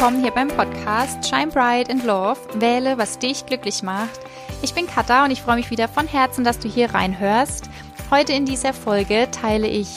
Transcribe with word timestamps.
willkommen 0.00 0.22
hier 0.22 0.30
beim 0.30 0.48
Podcast 0.48 1.28
Shine 1.28 1.48
Bright 1.48 1.90
and 1.90 2.04
Love. 2.04 2.38
Wähle, 2.54 2.96
was 2.96 3.18
dich 3.18 3.44
glücklich 3.44 3.82
macht. 3.82 4.18
Ich 4.62 4.72
bin 4.72 4.86
Katha 4.86 5.26
und 5.26 5.30
ich 5.30 5.42
freue 5.42 5.56
mich 5.56 5.70
wieder 5.70 5.88
von 5.88 6.06
Herzen, 6.06 6.42
dass 6.42 6.58
du 6.58 6.70
hier 6.70 6.94
reinhörst. 6.94 7.68
Heute 8.10 8.32
in 8.32 8.46
dieser 8.46 8.72
Folge 8.72 9.28
teile 9.30 9.66
ich 9.66 9.88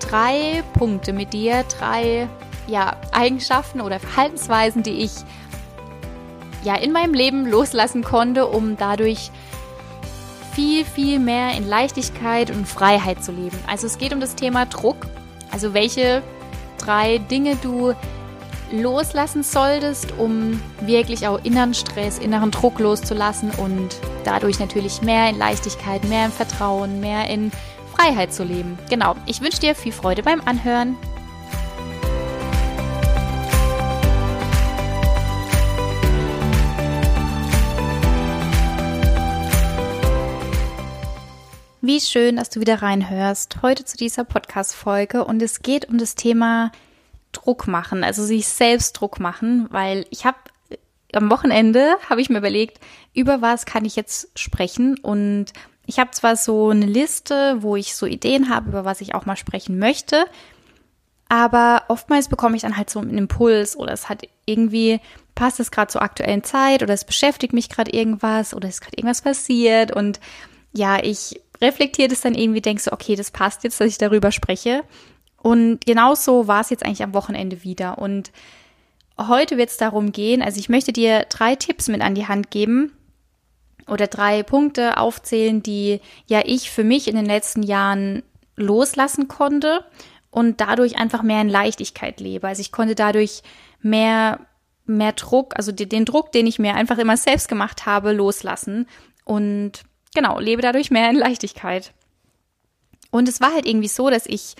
drei 0.00 0.64
Punkte 0.76 1.12
mit 1.12 1.32
dir, 1.32 1.62
drei 1.78 2.26
ja, 2.66 2.96
Eigenschaften 3.12 3.80
oder 3.80 4.00
Verhaltensweisen, 4.00 4.82
die 4.82 5.04
ich 5.04 5.12
ja 6.64 6.74
in 6.74 6.90
meinem 6.90 7.14
Leben 7.14 7.46
loslassen 7.46 8.02
konnte, 8.02 8.48
um 8.48 8.76
dadurch 8.76 9.30
viel, 10.52 10.84
viel 10.84 11.20
mehr 11.20 11.56
in 11.56 11.68
Leichtigkeit 11.68 12.50
und 12.50 12.66
Freiheit 12.66 13.22
zu 13.22 13.30
leben. 13.30 13.56
Also 13.68 13.86
es 13.86 13.98
geht 13.98 14.12
um 14.12 14.18
das 14.18 14.34
Thema 14.34 14.66
Druck. 14.66 15.06
Also 15.52 15.74
welche 15.74 16.24
drei 16.76 17.18
Dinge 17.18 17.54
du 17.54 17.94
loslassen 18.82 19.42
solltest, 19.42 20.12
um 20.18 20.60
wirklich 20.80 21.26
auch 21.26 21.42
inneren 21.44 21.74
Stress, 21.74 22.18
inneren 22.18 22.50
Druck 22.50 22.78
loszulassen 22.78 23.50
und 23.52 23.96
dadurch 24.24 24.58
natürlich 24.58 25.02
mehr 25.02 25.28
in 25.28 25.38
Leichtigkeit, 25.38 26.04
mehr 26.08 26.26
in 26.26 26.32
Vertrauen, 26.32 27.00
mehr 27.00 27.28
in 27.28 27.50
Freiheit 27.94 28.32
zu 28.32 28.44
leben. 28.44 28.78
Genau, 28.90 29.16
ich 29.26 29.40
wünsche 29.40 29.60
dir 29.60 29.74
viel 29.74 29.92
Freude 29.92 30.22
beim 30.22 30.40
Anhören. 30.40 30.96
Wie 41.86 42.00
schön, 42.00 42.36
dass 42.36 42.48
du 42.48 42.60
wieder 42.60 42.80
reinhörst. 42.80 43.58
Heute 43.60 43.84
zu 43.84 43.98
dieser 43.98 44.24
Podcast-Folge 44.24 45.22
und 45.22 45.42
es 45.42 45.60
geht 45.60 45.86
um 45.86 45.98
das 45.98 46.14
Thema 46.14 46.72
Druck 47.34 47.66
machen, 47.66 48.04
also 48.04 48.24
sich 48.24 48.48
selbst 48.48 48.94
Druck 48.94 49.20
machen, 49.20 49.66
weil 49.70 50.06
ich 50.10 50.24
habe 50.24 50.38
am 51.12 51.30
Wochenende 51.30 51.96
habe 52.08 52.20
ich 52.20 52.30
mir 52.30 52.38
überlegt, 52.38 52.80
über 53.12 53.40
was 53.42 53.66
kann 53.66 53.84
ich 53.84 53.96
jetzt 53.96 54.38
sprechen? 54.38 54.98
Und 54.98 55.46
ich 55.86 55.98
habe 55.98 56.10
zwar 56.10 56.36
so 56.36 56.70
eine 56.70 56.86
Liste, 56.86 57.58
wo 57.60 57.76
ich 57.76 57.94
so 57.94 58.06
Ideen 58.06 58.48
habe, 58.48 58.70
über 58.70 58.84
was 58.84 59.00
ich 59.00 59.14
auch 59.14 59.26
mal 59.26 59.36
sprechen 59.36 59.78
möchte, 59.78 60.24
aber 61.28 61.84
oftmals 61.88 62.28
bekomme 62.28 62.56
ich 62.56 62.62
dann 62.62 62.76
halt 62.76 62.90
so 62.90 63.00
einen 63.00 63.18
Impuls 63.18 63.76
oder 63.76 63.92
es 63.92 64.08
hat 64.08 64.26
irgendwie 64.46 65.00
passt 65.34 65.58
es 65.58 65.70
gerade 65.70 65.90
zur 65.90 66.02
aktuellen 66.02 66.44
Zeit 66.44 66.82
oder 66.82 66.94
es 66.94 67.04
beschäftigt 67.04 67.52
mich 67.52 67.68
gerade 67.68 67.90
irgendwas 67.90 68.54
oder 68.54 68.68
es 68.68 68.76
ist 68.76 68.80
gerade 68.82 68.96
irgendwas 68.96 69.22
passiert 69.22 69.90
und 69.90 70.20
ja, 70.72 71.02
ich 71.02 71.40
reflektiere 71.60 72.08
das 72.08 72.20
dann 72.20 72.34
irgendwie, 72.34 72.60
denke 72.60 72.82
so, 72.82 72.92
okay, 72.92 73.16
das 73.16 73.30
passt 73.30 73.64
jetzt, 73.64 73.80
dass 73.80 73.88
ich 73.88 73.98
darüber 73.98 74.32
spreche 74.32 74.82
und 75.44 75.84
genauso 75.84 76.48
war 76.48 76.62
es 76.62 76.70
jetzt 76.70 76.86
eigentlich 76.86 77.02
am 77.02 77.12
Wochenende 77.12 77.64
wieder. 77.64 77.98
Und 77.98 78.32
heute 79.20 79.58
wird 79.58 79.68
es 79.68 79.76
darum 79.76 80.10
gehen, 80.10 80.40
also 80.40 80.58
ich 80.58 80.70
möchte 80.70 80.90
dir 80.90 81.26
drei 81.28 81.54
Tipps 81.54 81.88
mit 81.88 82.00
an 82.00 82.14
die 82.14 82.26
Hand 82.26 82.50
geben 82.50 82.92
oder 83.86 84.06
drei 84.06 84.42
Punkte 84.42 84.96
aufzählen, 84.96 85.62
die 85.62 86.00
ja 86.24 86.40
ich 86.46 86.70
für 86.70 86.82
mich 86.82 87.08
in 87.08 87.14
den 87.14 87.26
letzten 87.26 87.62
Jahren 87.62 88.22
loslassen 88.56 89.28
konnte 89.28 89.84
und 90.30 90.62
dadurch 90.62 90.96
einfach 90.96 91.22
mehr 91.22 91.42
in 91.42 91.50
Leichtigkeit 91.50 92.20
lebe. 92.20 92.48
Also 92.48 92.62
ich 92.62 92.72
konnte 92.72 92.94
dadurch 92.94 93.42
mehr 93.82 94.40
mehr 94.86 95.12
Druck, 95.12 95.52
also 95.58 95.72
den 95.72 96.06
Druck, 96.06 96.32
den 96.32 96.46
ich 96.46 96.58
mir 96.58 96.74
einfach 96.74 96.96
immer 96.96 97.18
selbst 97.18 97.48
gemacht 97.48 97.84
habe, 97.84 98.12
loslassen 98.12 98.86
und 99.24 99.82
genau, 100.14 100.40
lebe 100.40 100.62
dadurch 100.62 100.90
mehr 100.90 101.10
in 101.10 101.16
Leichtigkeit. 101.16 101.92
Und 103.10 103.28
es 103.28 103.42
war 103.42 103.52
halt 103.52 103.66
irgendwie 103.66 103.88
so, 103.88 104.08
dass 104.08 104.24
ich 104.24 104.56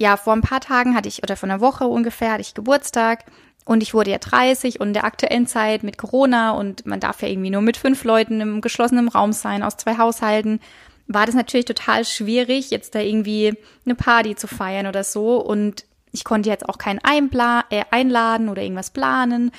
ja, 0.00 0.16
vor 0.16 0.32
ein 0.32 0.40
paar 0.40 0.60
Tagen 0.60 0.94
hatte 0.94 1.08
ich, 1.08 1.22
oder 1.22 1.36
vor 1.36 1.46
einer 1.46 1.60
Woche 1.60 1.84
ungefähr, 1.84 2.32
hatte 2.32 2.40
ich 2.40 2.54
Geburtstag 2.54 3.26
und 3.66 3.82
ich 3.82 3.92
wurde 3.92 4.10
ja 4.10 4.18
30 4.18 4.80
und 4.80 4.88
in 4.88 4.94
der 4.94 5.04
aktuellen 5.04 5.46
Zeit 5.46 5.82
mit 5.82 5.98
Corona 5.98 6.52
und 6.52 6.86
man 6.86 7.00
darf 7.00 7.20
ja 7.20 7.28
irgendwie 7.28 7.50
nur 7.50 7.60
mit 7.60 7.76
fünf 7.76 8.02
Leuten 8.04 8.40
im 8.40 8.62
geschlossenen 8.62 9.08
Raum 9.08 9.34
sein, 9.34 9.62
aus 9.62 9.76
zwei 9.76 9.98
Haushalten, 9.98 10.60
war 11.06 11.26
das 11.26 11.34
natürlich 11.34 11.66
total 11.66 12.06
schwierig, 12.06 12.70
jetzt 12.70 12.94
da 12.94 13.00
irgendwie 13.00 13.52
eine 13.84 13.94
Party 13.94 14.36
zu 14.36 14.46
feiern 14.46 14.86
oder 14.86 15.04
so. 15.04 15.36
Und 15.36 15.84
ich 16.12 16.24
konnte 16.24 16.48
jetzt 16.48 16.66
auch 16.68 16.78
keinen 16.78 17.00
Einpla 17.02 17.64
äh, 17.68 17.84
einladen 17.90 18.48
oder 18.48 18.62
irgendwas 18.62 18.90
planen. 18.90 19.50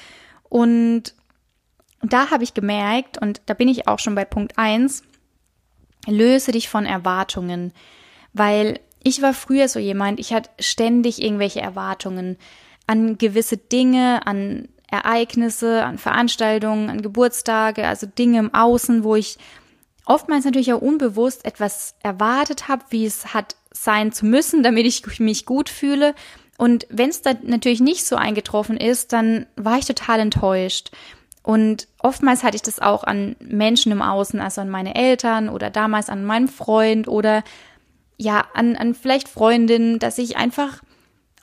Und 0.49 1.13
da 2.01 2.31
habe 2.31 2.43
ich 2.43 2.53
gemerkt, 2.53 3.21
und 3.21 3.41
da 3.45 3.53
bin 3.53 3.67
ich 3.67 3.87
auch 3.87 3.99
schon 3.99 4.15
bei 4.15 4.25
Punkt 4.25 4.57
eins 4.57 5.03
löse 6.07 6.51
dich 6.51 6.67
von 6.67 6.87
Erwartungen, 6.87 7.73
weil 8.33 8.79
ich 9.03 9.21
war 9.21 9.33
früher 9.33 9.67
so 9.67 9.79
jemand, 9.79 10.19
ich 10.19 10.33
hatte 10.33 10.49
ständig 10.59 11.21
irgendwelche 11.21 11.61
Erwartungen 11.61 12.37
an 12.87 13.17
gewisse 13.17 13.57
Dinge, 13.57 14.25
an 14.25 14.67
Ereignisse, 14.87 15.83
an 15.83 15.97
Veranstaltungen, 15.97 16.89
an 16.89 17.01
Geburtstage, 17.01 17.87
also 17.87 18.05
Dinge 18.05 18.39
im 18.39 18.53
Außen, 18.53 19.03
wo 19.03 19.15
ich 19.15 19.37
oftmals 20.05 20.45
natürlich 20.45 20.73
auch 20.73 20.81
unbewusst 20.81 21.45
etwas 21.45 21.95
erwartet 22.03 22.67
habe, 22.67 22.83
wie 22.89 23.05
es 23.05 23.33
hat 23.33 23.55
sein 23.71 24.11
zu 24.11 24.25
müssen, 24.25 24.63
damit 24.63 24.85
ich 24.85 25.19
mich 25.19 25.45
gut 25.45 25.69
fühle. 25.69 26.13
Und 26.57 26.85
wenn 26.89 27.09
es 27.09 27.21
dann 27.21 27.39
natürlich 27.43 27.79
nicht 27.79 28.05
so 28.05 28.17
eingetroffen 28.17 28.77
ist, 28.77 29.13
dann 29.13 29.47
war 29.55 29.79
ich 29.79 29.85
total 29.85 30.19
enttäuscht. 30.19 30.91
Und 31.43 31.87
oftmals 31.97 32.43
hatte 32.43 32.55
ich 32.55 32.61
das 32.61 32.79
auch 32.79 33.03
an 33.03 33.35
Menschen 33.39 33.91
im 33.91 34.03
Außen, 34.03 34.39
also 34.39 34.61
an 34.61 34.69
meine 34.69 34.93
Eltern 34.93 35.49
oder 35.49 35.71
damals 35.71 36.09
an 36.09 36.23
meinen 36.23 36.47
Freund 36.47 37.07
oder 37.07 37.43
ja, 38.21 38.45
an, 38.53 38.75
an 38.75 38.93
vielleicht 38.93 39.27
Freundinnen, 39.27 39.97
dass 39.97 40.19
ich 40.19 40.37
einfach 40.37 40.83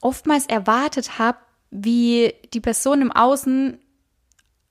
oftmals 0.00 0.46
erwartet 0.46 1.18
habe, 1.18 1.38
wie 1.72 2.32
die 2.54 2.60
Person 2.60 3.02
im 3.02 3.10
Außen 3.10 3.78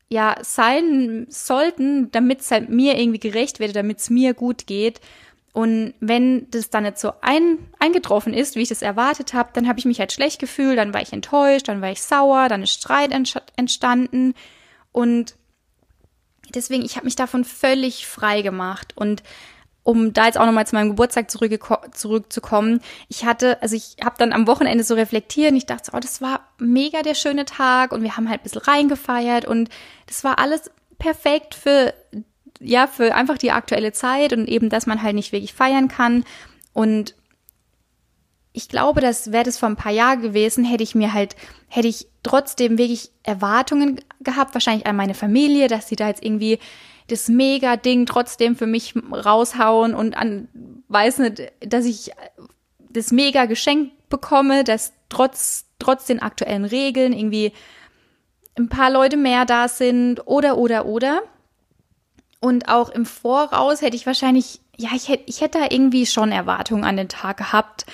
ja 0.07 0.37
sein 0.41 1.27
sollten, 1.29 2.09
damit 2.11 2.39
es 2.39 2.51
halt 2.51 2.69
mir 2.69 2.97
irgendwie 2.97 3.19
gerecht 3.19 3.59
wird, 3.59 3.75
damit 3.75 3.99
es 3.99 4.09
mir 4.09 4.33
gut 4.33 4.67
geht. 4.67 5.01
Und 5.51 5.95
wenn 5.99 6.49
das 6.49 6.69
dann 6.69 6.83
nicht 6.83 6.97
so 6.97 7.11
ein, 7.19 7.57
eingetroffen 7.77 8.33
ist, 8.33 8.55
wie 8.55 8.61
ich 8.61 8.69
das 8.69 8.81
erwartet 8.81 9.33
habe, 9.33 9.49
dann 9.51 9.67
habe 9.67 9.79
ich 9.79 9.85
mich 9.85 9.99
halt 9.99 10.13
schlecht 10.13 10.39
gefühlt, 10.39 10.77
dann 10.77 10.93
war 10.93 11.01
ich 11.01 11.11
enttäuscht, 11.11 11.67
dann 11.67 11.81
war 11.81 11.91
ich 11.91 12.01
sauer, 12.01 12.47
dann 12.47 12.63
ist 12.63 12.71
Streit 12.71 13.11
entstanden. 13.57 14.33
Und 14.93 15.35
deswegen, 16.55 16.85
ich 16.85 16.95
habe 16.95 17.05
mich 17.05 17.17
davon 17.17 17.43
völlig 17.43 18.07
frei 18.07 18.43
gemacht. 18.43 18.93
Und 18.95 19.23
um 19.87 20.11
da 20.11 20.25
jetzt 20.25 20.37
auch 20.37 20.45
nochmal 20.45 20.67
zu 20.67 20.75
meinem 20.75 20.89
Geburtstag 20.89 21.31
zurückzukommen, 21.31 22.81
ich 23.07 23.23
hatte, 23.23 23.61
also 23.61 23.73
ich 23.73 23.95
habe 24.03 24.17
dann 24.17 24.33
am 24.33 24.45
Wochenende 24.45 24.83
so 24.83 24.95
reflektiert 24.95 25.51
und 25.51 25.55
ich 25.55 25.65
dachte, 25.65 25.91
oh, 25.93 25.99
das 26.01 26.21
war 26.21 26.41
mega 26.59 27.03
der 27.03 27.15
schöne 27.15 27.45
Tag 27.45 27.93
und 27.93 28.03
wir 28.03 28.17
haben 28.17 28.27
halt 28.27 28.41
ein 28.41 28.43
bisschen 28.43 28.63
reingefeiert 28.63 29.45
und 29.45 29.69
das 30.05 30.25
war 30.25 30.39
alles 30.39 30.69
perfekt 30.99 31.55
für, 31.55 31.93
ja, 32.59 32.85
für 32.85 33.15
einfach 33.15 33.37
die 33.37 33.51
aktuelle 33.51 33.93
Zeit 33.93 34.33
und 34.33 34.49
eben, 34.49 34.69
dass 34.69 34.87
man 34.87 35.01
halt 35.01 35.15
nicht 35.15 35.31
wirklich 35.31 35.53
feiern 35.53 35.87
kann. 35.87 36.25
Und 36.73 37.15
ich 38.57 38.69
glaube, 38.69 39.01
das 39.01 39.31
wäre 39.31 39.43
das 39.43 39.59
vor 39.59 39.69
ein 39.69 39.75
paar 39.75 39.91
Jahren 39.91 40.19
gewesen, 40.19 40.65
hätte 40.65 40.83
ich 40.83 40.95
mir 40.95 41.13
halt, 41.13 41.35
hätte 41.67 41.87
ich 41.87 42.07
trotzdem 42.23 42.79
wirklich 42.79 43.11
Erwartungen 43.21 44.01
gehabt, 44.19 44.55
wahrscheinlich 44.55 44.87
an 44.87 44.95
meine 44.95 45.13
Familie, 45.13 45.67
dass 45.67 45.87
sie 45.87 45.95
da 45.95 46.07
jetzt 46.07 46.25
irgendwie 46.25 46.57
das 47.07 47.29
Mega-Ding 47.29 48.07
trotzdem 48.07 48.55
für 48.55 48.65
mich 48.65 48.95
raushauen 49.11 49.93
und 49.93 50.17
an, 50.17 50.47
weiß 50.87 51.19
nicht, 51.19 51.51
dass 51.59 51.85
ich 51.85 52.11
das 52.89 53.11
Mega-Geschenk 53.11 53.91
bekomme, 54.09 54.63
dass 54.63 54.91
trotz, 55.09 55.65
trotz 55.77 56.07
den 56.07 56.19
aktuellen 56.19 56.65
Regeln 56.65 57.13
irgendwie 57.13 57.53
ein 58.57 58.69
paar 58.69 58.89
Leute 58.89 59.17
mehr 59.17 59.45
da 59.45 59.67
sind 59.67 60.25
oder, 60.25 60.57
oder, 60.57 60.87
oder. 60.87 61.21
Und 62.39 62.69
auch 62.69 62.89
im 62.89 63.05
Voraus 63.05 63.83
hätte 63.83 63.95
ich 63.95 64.07
wahrscheinlich, 64.07 64.61
ja, 64.77 64.89
ich 64.95 65.09
hätte, 65.09 65.23
ich 65.27 65.41
hätte 65.41 65.59
da 65.59 65.65
irgendwie 65.69 66.07
schon 66.07 66.31
Erwartungen 66.31 66.85
an 66.85 66.97
den 66.97 67.07
Tag 67.07 67.37
gehabt, 67.37 67.85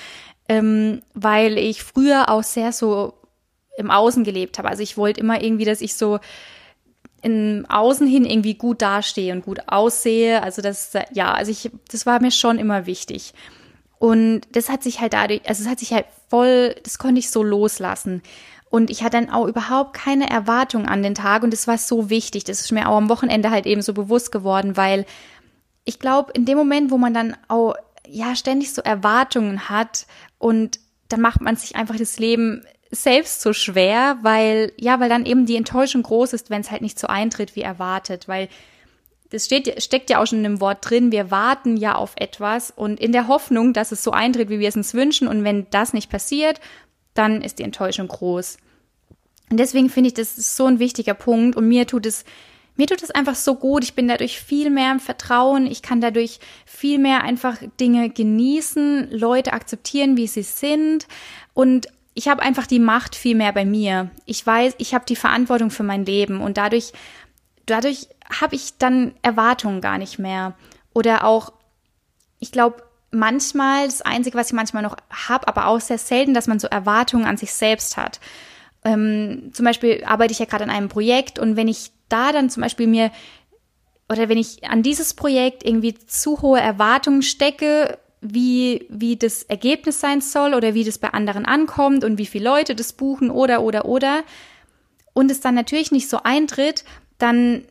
ähm, 0.49 1.01
weil 1.13 1.57
ich 1.57 1.83
früher 1.83 2.29
auch 2.29 2.43
sehr 2.43 2.71
so 2.71 3.13
im 3.77 3.89
Außen 3.89 4.23
gelebt 4.23 4.57
habe. 4.57 4.69
Also 4.69 4.83
ich 4.83 4.97
wollte 4.97 5.19
immer 5.19 5.41
irgendwie, 5.41 5.65
dass 5.65 5.81
ich 5.81 5.95
so 5.95 6.19
im 7.21 7.65
Außen 7.69 8.05
hin 8.05 8.25
irgendwie 8.25 8.55
gut 8.55 8.81
dastehe 8.81 9.33
und 9.33 9.45
gut 9.45 9.61
aussehe. 9.67 10.43
Also 10.43 10.61
das, 10.61 10.91
ja, 11.13 11.33
also 11.33 11.51
ich, 11.51 11.71
das 11.89 12.05
war 12.05 12.21
mir 12.21 12.31
schon 12.31 12.59
immer 12.59 12.85
wichtig. 12.85 13.33
Und 13.97 14.41
das 14.51 14.69
hat 14.69 14.83
sich 14.83 14.99
halt 14.99 15.13
dadurch, 15.13 15.41
also 15.47 15.63
es 15.63 15.69
hat 15.69 15.79
sich 15.79 15.93
halt 15.93 16.05
voll, 16.29 16.75
das 16.83 16.97
konnte 16.97 17.19
ich 17.19 17.29
so 17.29 17.41
loslassen. 17.41 18.21
Und 18.69 18.89
ich 18.89 19.03
hatte 19.03 19.17
dann 19.17 19.29
auch 19.29 19.47
überhaupt 19.47 19.93
keine 19.93 20.29
Erwartung 20.29 20.87
an 20.87 21.03
den 21.03 21.15
Tag 21.15 21.43
und 21.43 21.53
das 21.53 21.67
war 21.67 21.77
so 21.77 22.09
wichtig. 22.09 22.43
Das 22.43 22.59
ist 22.59 22.71
mir 22.71 22.89
auch 22.89 22.97
am 22.97 23.07
Wochenende 23.07 23.49
halt 23.51 23.65
eben 23.65 23.81
so 23.81 23.93
bewusst 23.93 24.31
geworden, 24.31 24.75
weil 24.75 25.05
ich 25.85 25.99
glaube, 25.99 26.33
in 26.33 26.45
dem 26.45 26.57
Moment, 26.57 26.91
wo 26.91 26.97
man 26.97 27.13
dann 27.13 27.37
auch 27.47 27.75
ja 28.07 28.35
ständig 28.35 28.73
so 28.73 28.81
Erwartungen 28.81 29.69
hat 29.69 30.05
und 30.37 30.79
dann 31.09 31.21
macht 31.21 31.41
man 31.41 31.55
sich 31.55 31.75
einfach 31.75 31.95
das 31.95 32.19
Leben 32.19 32.63
selbst 32.91 33.41
so 33.41 33.53
schwer, 33.53 34.17
weil, 34.21 34.71
ja, 34.77 34.99
weil 34.99 35.09
dann 35.09 35.25
eben 35.25 35.45
die 35.45 35.55
Enttäuschung 35.55 36.03
groß 36.03 36.33
ist, 36.33 36.49
wenn 36.49 36.61
es 36.61 36.71
halt 36.71 36.81
nicht 36.81 36.99
so 36.99 37.07
eintritt 37.07 37.55
wie 37.55 37.61
erwartet, 37.61 38.27
weil 38.27 38.49
das 39.31 39.45
steht, 39.45 39.81
steckt 39.81 40.11
ja 40.11 40.21
auch 40.21 40.27
schon 40.27 40.39
in 40.39 40.43
dem 40.43 40.61
Wort 40.61 40.87
drin, 40.87 41.11
wir 41.11 41.31
warten 41.31 41.75
ja 41.75 41.95
auf 41.95 42.13
etwas 42.17 42.69
und 42.69 42.99
in 42.99 43.11
der 43.11 43.27
Hoffnung, 43.27 43.73
dass 43.73 43.91
es 43.91 44.03
so 44.03 44.11
eintritt, 44.11 44.49
wie 44.49 44.59
wir 44.59 44.69
es 44.69 44.75
uns 44.75 44.93
wünschen 44.93 45.27
und 45.27 45.43
wenn 45.43 45.67
das 45.71 45.93
nicht 45.93 46.11
passiert, 46.11 46.59
dann 47.15 47.41
ist 47.41 47.57
die 47.57 47.63
Enttäuschung 47.63 48.07
groß. 48.07 48.57
Und 49.49 49.57
deswegen 49.57 49.89
finde 49.89 50.09
ich, 50.09 50.13
das 50.13 50.37
ist 50.37 50.55
so 50.55 50.65
ein 50.67 50.79
wichtiger 50.79 51.15
Punkt 51.15 51.55
und 51.55 51.67
mir 51.67 51.87
tut 51.87 52.05
es 52.05 52.25
mir 52.75 52.87
tut 52.87 53.03
es 53.03 53.11
einfach 53.11 53.35
so 53.35 53.55
gut. 53.55 53.83
Ich 53.83 53.93
bin 53.93 54.07
dadurch 54.07 54.39
viel 54.39 54.69
mehr 54.69 54.91
im 54.91 54.99
Vertrauen. 54.99 55.67
Ich 55.67 55.81
kann 55.81 56.01
dadurch 56.01 56.39
viel 56.65 56.97
mehr 56.97 57.23
einfach 57.23 57.57
Dinge 57.79 58.09
genießen, 58.09 59.11
Leute 59.11 59.53
akzeptieren, 59.53 60.17
wie 60.17 60.27
sie 60.27 60.43
sind. 60.43 61.07
Und 61.53 61.87
ich 62.15 62.27
habe 62.27 62.41
einfach 62.41 62.67
die 62.67 62.79
Macht 62.79 63.15
viel 63.15 63.35
mehr 63.35 63.53
bei 63.53 63.65
mir. 63.65 64.11
Ich 64.25 64.45
weiß, 64.45 64.75
ich 64.77 64.93
habe 64.93 65.05
die 65.05 65.15
Verantwortung 65.15 65.71
für 65.71 65.83
mein 65.83 66.05
Leben 66.05 66.41
und 66.41 66.57
dadurch, 66.57 66.93
dadurch 67.65 68.07
habe 68.39 68.55
ich 68.55 68.77
dann 68.77 69.13
Erwartungen 69.21 69.81
gar 69.81 69.97
nicht 69.97 70.19
mehr. 70.19 70.53
Oder 70.93 71.25
auch, 71.25 71.53
ich 72.39 72.51
glaube, 72.51 72.83
manchmal, 73.11 73.85
das 73.85 74.01
Einzige, 74.01 74.37
was 74.37 74.47
ich 74.47 74.53
manchmal 74.53 74.83
noch 74.83 74.97
habe, 75.09 75.47
aber 75.47 75.67
auch 75.67 75.79
sehr 75.79 75.97
selten, 75.97 76.33
dass 76.33 76.47
man 76.47 76.59
so 76.59 76.67
Erwartungen 76.67 77.25
an 77.25 77.37
sich 77.37 77.53
selbst 77.53 77.97
hat. 77.97 78.19
Ähm, 78.83 79.51
zum 79.53 79.65
Beispiel 79.65 80.03
arbeite 80.05 80.33
ich 80.33 80.39
ja 80.39 80.45
gerade 80.45 80.63
an 80.63 80.69
einem 80.69 80.89
Projekt 80.89 81.39
und 81.39 81.55
wenn 81.55 81.67
ich 81.67 81.91
da 82.13 82.31
dann 82.31 82.49
zum 82.49 82.61
Beispiel 82.61 82.87
mir 82.87 83.11
oder 84.09 84.29
wenn 84.29 84.37
ich 84.37 84.63
an 84.65 84.83
dieses 84.83 85.13
Projekt 85.13 85.65
irgendwie 85.65 85.95
zu 85.95 86.41
hohe 86.41 86.59
Erwartungen 86.59 87.23
stecke, 87.23 87.97
wie, 88.21 88.85
wie 88.89 89.17
das 89.17 89.43
Ergebnis 89.43 89.99
sein 89.99 90.21
soll 90.21 90.53
oder 90.53 90.73
wie 90.73 90.83
das 90.83 90.97
bei 90.97 91.09
anderen 91.09 91.45
ankommt 91.45 92.03
und 92.03 92.17
wie 92.17 92.25
viele 92.25 92.45
Leute 92.45 92.75
das 92.75 92.93
buchen 92.93 93.31
oder, 93.31 93.63
oder, 93.63 93.85
oder, 93.85 94.23
und 95.13 95.29
es 95.29 95.41
dann 95.41 95.55
natürlich 95.55 95.91
nicht 95.91 96.09
so 96.09 96.19
eintritt, 96.23 96.85
dann, 97.17 97.65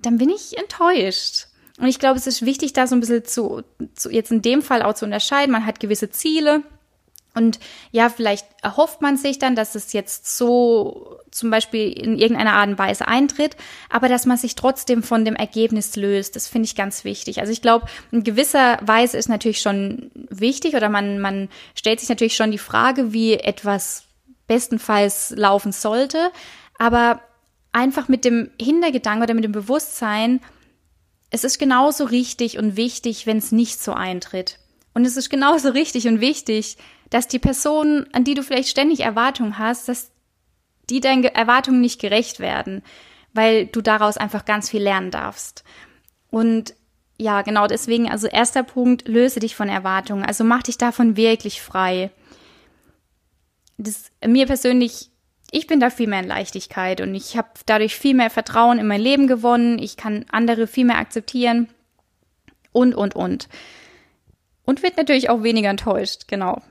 dann 0.00 0.18
bin 0.18 0.30
ich 0.30 0.56
enttäuscht. 0.56 1.46
Und 1.78 1.88
ich 1.88 1.98
glaube, 1.98 2.18
es 2.18 2.26
ist 2.26 2.44
wichtig, 2.44 2.72
da 2.72 2.86
so 2.86 2.94
ein 2.94 3.00
bisschen 3.00 3.24
zu, 3.24 3.62
zu, 3.94 4.10
jetzt 4.10 4.30
in 4.30 4.42
dem 4.42 4.62
Fall 4.62 4.82
auch 4.82 4.94
zu 4.94 5.04
unterscheiden. 5.04 5.52
Man 5.52 5.66
hat 5.66 5.80
gewisse 5.80 6.10
Ziele 6.10 6.62
und 7.34 7.58
ja, 7.90 8.08
vielleicht 8.10 8.46
erhofft 8.62 9.00
man 9.00 9.16
sich 9.16 9.38
dann, 9.38 9.56
dass 9.56 9.74
es 9.74 9.92
jetzt 9.92 10.36
so 10.36 11.18
zum 11.30 11.50
Beispiel 11.50 11.90
in 11.92 12.18
irgendeiner 12.18 12.52
Art 12.52 12.68
und 12.68 12.78
Weise 12.78 13.08
eintritt, 13.08 13.56
aber 13.88 14.08
dass 14.08 14.26
man 14.26 14.36
sich 14.36 14.54
trotzdem 14.54 15.02
von 15.02 15.24
dem 15.24 15.34
Ergebnis 15.34 15.96
löst, 15.96 16.36
das 16.36 16.46
finde 16.46 16.66
ich 16.66 16.76
ganz 16.76 17.04
wichtig. 17.04 17.40
Also 17.40 17.52
ich 17.52 17.62
glaube, 17.62 17.86
in 18.10 18.22
gewisser 18.22 18.78
Weise 18.82 19.16
ist 19.16 19.28
natürlich 19.28 19.60
schon 19.60 20.10
wichtig 20.14 20.74
oder 20.74 20.90
man, 20.90 21.18
man 21.20 21.48
stellt 21.74 22.00
sich 22.00 22.10
natürlich 22.10 22.36
schon 22.36 22.50
die 22.50 22.58
Frage, 22.58 23.12
wie 23.12 23.34
etwas 23.34 24.04
bestenfalls 24.46 25.32
laufen 25.34 25.72
sollte, 25.72 26.30
aber 26.78 27.22
einfach 27.72 28.08
mit 28.08 28.26
dem 28.26 28.50
Hintergedanken 28.60 29.22
oder 29.22 29.34
mit 29.34 29.44
dem 29.44 29.52
Bewusstsein, 29.52 30.40
es 31.30 31.44
ist 31.44 31.58
genauso 31.58 32.04
richtig 32.04 32.58
und 32.58 32.76
wichtig, 32.76 33.26
wenn 33.26 33.38
es 33.38 33.52
nicht 33.52 33.82
so 33.82 33.94
eintritt. 33.94 34.58
Und 34.92 35.06
es 35.06 35.16
ist 35.16 35.30
genauso 35.30 35.68
richtig 35.70 36.06
und 36.06 36.20
wichtig, 36.20 36.76
dass 37.12 37.28
die 37.28 37.38
Person, 37.38 38.06
an 38.12 38.24
die 38.24 38.32
du 38.32 38.42
vielleicht 38.42 38.70
ständig 38.70 39.00
Erwartungen 39.00 39.58
hast, 39.58 39.88
dass 39.88 40.10
die 40.88 41.00
deinen 41.00 41.24
Erwartungen 41.24 41.82
nicht 41.82 42.00
gerecht 42.00 42.40
werden, 42.40 42.82
weil 43.34 43.66
du 43.66 43.82
daraus 43.82 44.16
einfach 44.16 44.46
ganz 44.46 44.70
viel 44.70 44.82
lernen 44.82 45.10
darfst. 45.10 45.62
Und 46.30 46.74
ja, 47.18 47.42
genau 47.42 47.66
deswegen, 47.66 48.10
also 48.10 48.26
erster 48.28 48.62
Punkt, 48.62 49.06
löse 49.06 49.40
dich 49.40 49.54
von 49.54 49.68
Erwartungen, 49.68 50.24
also 50.24 50.42
mach 50.42 50.62
dich 50.62 50.78
davon 50.78 51.16
wirklich 51.16 51.60
frei. 51.60 52.10
Das, 53.76 54.10
mir 54.26 54.46
persönlich, 54.46 55.10
ich 55.50 55.66
bin 55.66 55.80
da 55.80 55.90
viel 55.90 56.08
mehr 56.08 56.20
in 56.20 56.28
Leichtigkeit 56.28 57.02
und 57.02 57.14
ich 57.14 57.36
habe 57.36 57.50
dadurch 57.66 57.94
viel 57.94 58.14
mehr 58.14 58.30
Vertrauen 58.30 58.78
in 58.78 58.86
mein 58.86 59.02
Leben 59.02 59.26
gewonnen, 59.26 59.78
ich 59.78 59.98
kann 59.98 60.24
andere 60.30 60.66
viel 60.66 60.86
mehr 60.86 60.98
akzeptieren 60.98 61.68
und, 62.72 62.94
und, 62.94 63.14
und. 63.14 63.50
Und 64.64 64.82
wird 64.82 64.96
natürlich 64.96 65.28
auch 65.28 65.42
weniger 65.42 65.68
enttäuscht, 65.68 66.26
genau. 66.26 66.62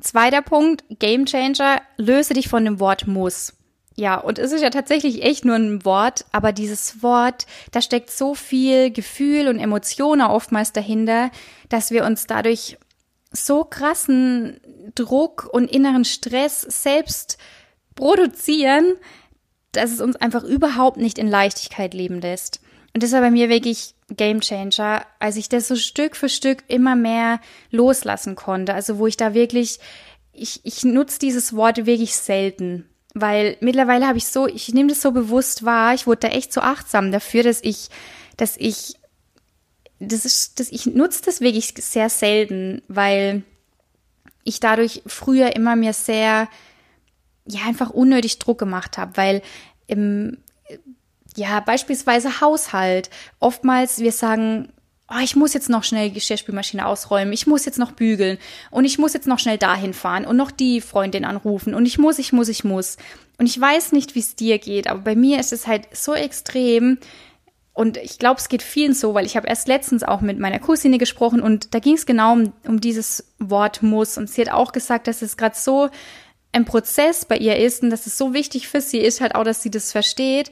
Zweiter 0.00 0.42
Punkt, 0.42 0.84
Game 0.98 1.26
Changer, 1.26 1.80
löse 1.96 2.34
dich 2.34 2.48
von 2.48 2.64
dem 2.64 2.80
Wort 2.80 3.06
muss. 3.06 3.54
Ja, 3.96 4.16
und 4.16 4.38
es 4.38 4.52
ist 4.52 4.62
ja 4.62 4.70
tatsächlich 4.70 5.22
echt 5.22 5.44
nur 5.44 5.56
ein 5.56 5.84
Wort, 5.84 6.24
aber 6.32 6.52
dieses 6.52 7.02
Wort, 7.02 7.46
da 7.70 7.82
steckt 7.82 8.10
so 8.10 8.34
viel 8.34 8.90
Gefühl 8.90 9.48
und 9.48 9.58
Emotionen 9.58 10.22
oftmals 10.22 10.72
dahinter, 10.72 11.30
dass 11.68 11.90
wir 11.90 12.04
uns 12.04 12.26
dadurch 12.26 12.78
so 13.32 13.64
krassen 13.64 14.60
Druck 14.94 15.48
und 15.52 15.70
inneren 15.70 16.04
Stress 16.04 16.62
selbst 16.62 17.38
produzieren, 17.94 18.94
dass 19.72 19.92
es 19.92 20.00
uns 20.00 20.16
einfach 20.16 20.44
überhaupt 20.44 20.96
nicht 20.96 21.18
in 21.18 21.28
Leichtigkeit 21.28 21.94
leben 21.94 22.20
lässt. 22.20 22.60
Und 22.94 23.02
das 23.02 23.12
war 23.12 23.20
bei 23.20 23.30
mir 23.30 23.48
wirklich 23.48 23.94
Game 24.16 24.40
Changer, 24.40 25.04
als 25.18 25.36
ich 25.36 25.48
das 25.48 25.68
so 25.68 25.76
Stück 25.76 26.16
für 26.16 26.28
Stück 26.28 26.64
immer 26.68 26.96
mehr 26.96 27.40
loslassen 27.70 28.34
konnte. 28.34 28.74
Also 28.74 28.98
wo 28.98 29.06
ich 29.06 29.16
da 29.16 29.34
wirklich, 29.34 29.78
ich, 30.32 30.60
ich 30.64 30.84
nutze 30.84 31.18
dieses 31.18 31.54
Wort 31.54 31.86
wirklich 31.86 32.16
selten. 32.16 32.86
Weil 33.14 33.56
mittlerweile 33.60 34.06
habe 34.06 34.18
ich 34.18 34.26
so, 34.26 34.46
ich 34.46 34.72
nehme 34.72 34.88
das 34.88 35.02
so 35.02 35.10
bewusst 35.12 35.64
wahr, 35.64 35.94
ich 35.94 36.06
wurde 36.06 36.20
da 36.20 36.28
echt 36.28 36.52
so 36.52 36.60
achtsam 36.60 37.10
dafür, 37.10 37.42
dass 37.42 37.60
ich, 37.62 37.88
dass 38.36 38.56
ich, 38.56 38.94
das 39.98 40.24
ist, 40.24 40.60
dass 40.60 40.70
ich 40.70 40.86
nutze 40.86 41.22
das 41.24 41.40
wirklich 41.40 41.74
sehr 41.76 42.08
selten, 42.08 42.82
weil 42.88 43.42
ich 44.44 44.60
dadurch 44.60 45.02
früher 45.06 45.54
immer 45.56 45.76
mir 45.76 45.92
sehr, 45.92 46.48
ja, 47.46 47.60
einfach 47.66 47.90
unnötig 47.90 48.38
Druck 48.38 48.58
gemacht 48.58 48.96
habe, 48.96 49.16
weil 49.16 49.42
im, 49.86 50.38
ja, 51.36 51.60
beispielsweise 51.60 52.40
Haushalt. 52.40 53.10
Oftmals 53.38 53.98
wir 53.98 54.12
sagen, 54.12 54.72
oh, 55.10 55.20
ich 55.22 55.36
muss 55.36 55.54
jetzt 55.54 55.68
noch 55.68 55.84
schnell 55.84 56.08
die 56.08 56.14
Geschirrspülmaschine 56.14 56.86
ausräumen, 56.86 57.32
ich 57.32 57.46
muss 57.46 57.64
jetzt 57.64 57.78
noch 57.78 57.92
bügeln 57.92 58.38
und 58.70 58.84
ich 58.84 58.98
muss 58.98 59.12
jetzt 59.12 59.26
noch 59.26 59.38
schnell 59.38 59.58
dahin 59.58 59.92
fahren 59.92 60.24
und 60.24 60.36
noch 60.36 60.50
die 60.50 60.80
Freundin 60.80 61.24
anrufen 61.24 61.74
und 61.74 61.86
ich 61.86 61.98
muss, 61.98 62.18
ich 62.18 62.32
muss, 62.32 62.48
ich 62.48 62.64
muss. 62.64 62.96
Und 63.38 63.46
ich 63.46 63.60
weiß 63.60 63.92
nicht, 63.92 64.14
wie 64.14 64.20
es 64.20 64.36
dir 64.36 64.58
geht, 64.58 64.86
aber 64.86 65.00
bei 65.00 65.16
mir 65.16 65.40
ist 65.40 65.52
es 65.52 65.66
halt 65.66 65.88
so 65.92 66.14
extrem. 66.14 66.98
Und 67.72 67.96
ich 67.96 68.18
glaube, 68.18 68.38
es 68.38 68.50
geht 68.50 68.62
vielen 68.62 68.92
so, 68.92 69.14
weil 69.14 69.24
ich 69.24 69.36
habe 69.36 69.48
erst 69.48 69.66
letztens 69.66 70.02
auch 70.02 70.20
mit 70.20 70.38
meiner 70.38 70.58
Cousine 70.58 70.98
gesprochen 70.98 71.40
und 71.40 71.74
da 71.74 71.78
ging 71.78 71.94
es 71.94 72.04
genau 72.04 72.34
um, 72.34 72.52
um 72.66 72.80
dieses 72.80 73.32
Wort 73.38 73.82
muss. 73.82 74.18
Und 74.18 74.28
sie 74.28 74.42
hat 74.42 74.50
auch 74.50 74.72
gesagt, 74.72 75.06
dass 75.06 75.22
es 75.22 75.38
gerade 75.38 75.56
so 75.56 75.88
ein 76.52 76.66
Prozess 76.66 77.24
bei 77.24 77.38
ihr 77.38 77.56
ist 77.56 77.82
und 77.82 77.90
dass 77.90 78.06
es 78.06 78.18
so 78.18 78.34
wichtig 78.34 78.68
für 78.68 78.80
sie 78.82 78.98
ist, 78.98 79.20
halt 79.20 79.34
auch, 79.34 79.44
dass 79.44 79.62
sie 79.62 79.70
das 79.70 79.92
versteht 79.92 80.50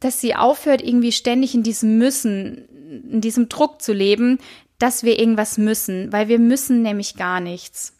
dass 0.00 0.20
sie 0.20 0.34
aufhört, 0.34 0.82
irgendwie 0.82 1.12
ständig 1.12 1.54
in 1.54 1.62
diesem 1.62 1.98
Müssen, 1.98 2.68
in 3.10 3.20
diesem 3.20 3.48
Druck 3.48 3.80
zu 3.80 3.92
leben, 3.92 4.38
dass 4.78 5.02
wir 5.02 5.18
irgendwas 5.18 5.56
müssen, 5.58 6.12
weil 6.12 6.28
wir 6.28 6.38
müssen 6.38 6.82
nämlich 6.82 7.16
gar 7.16 7.40
nichts. 7.40 7.96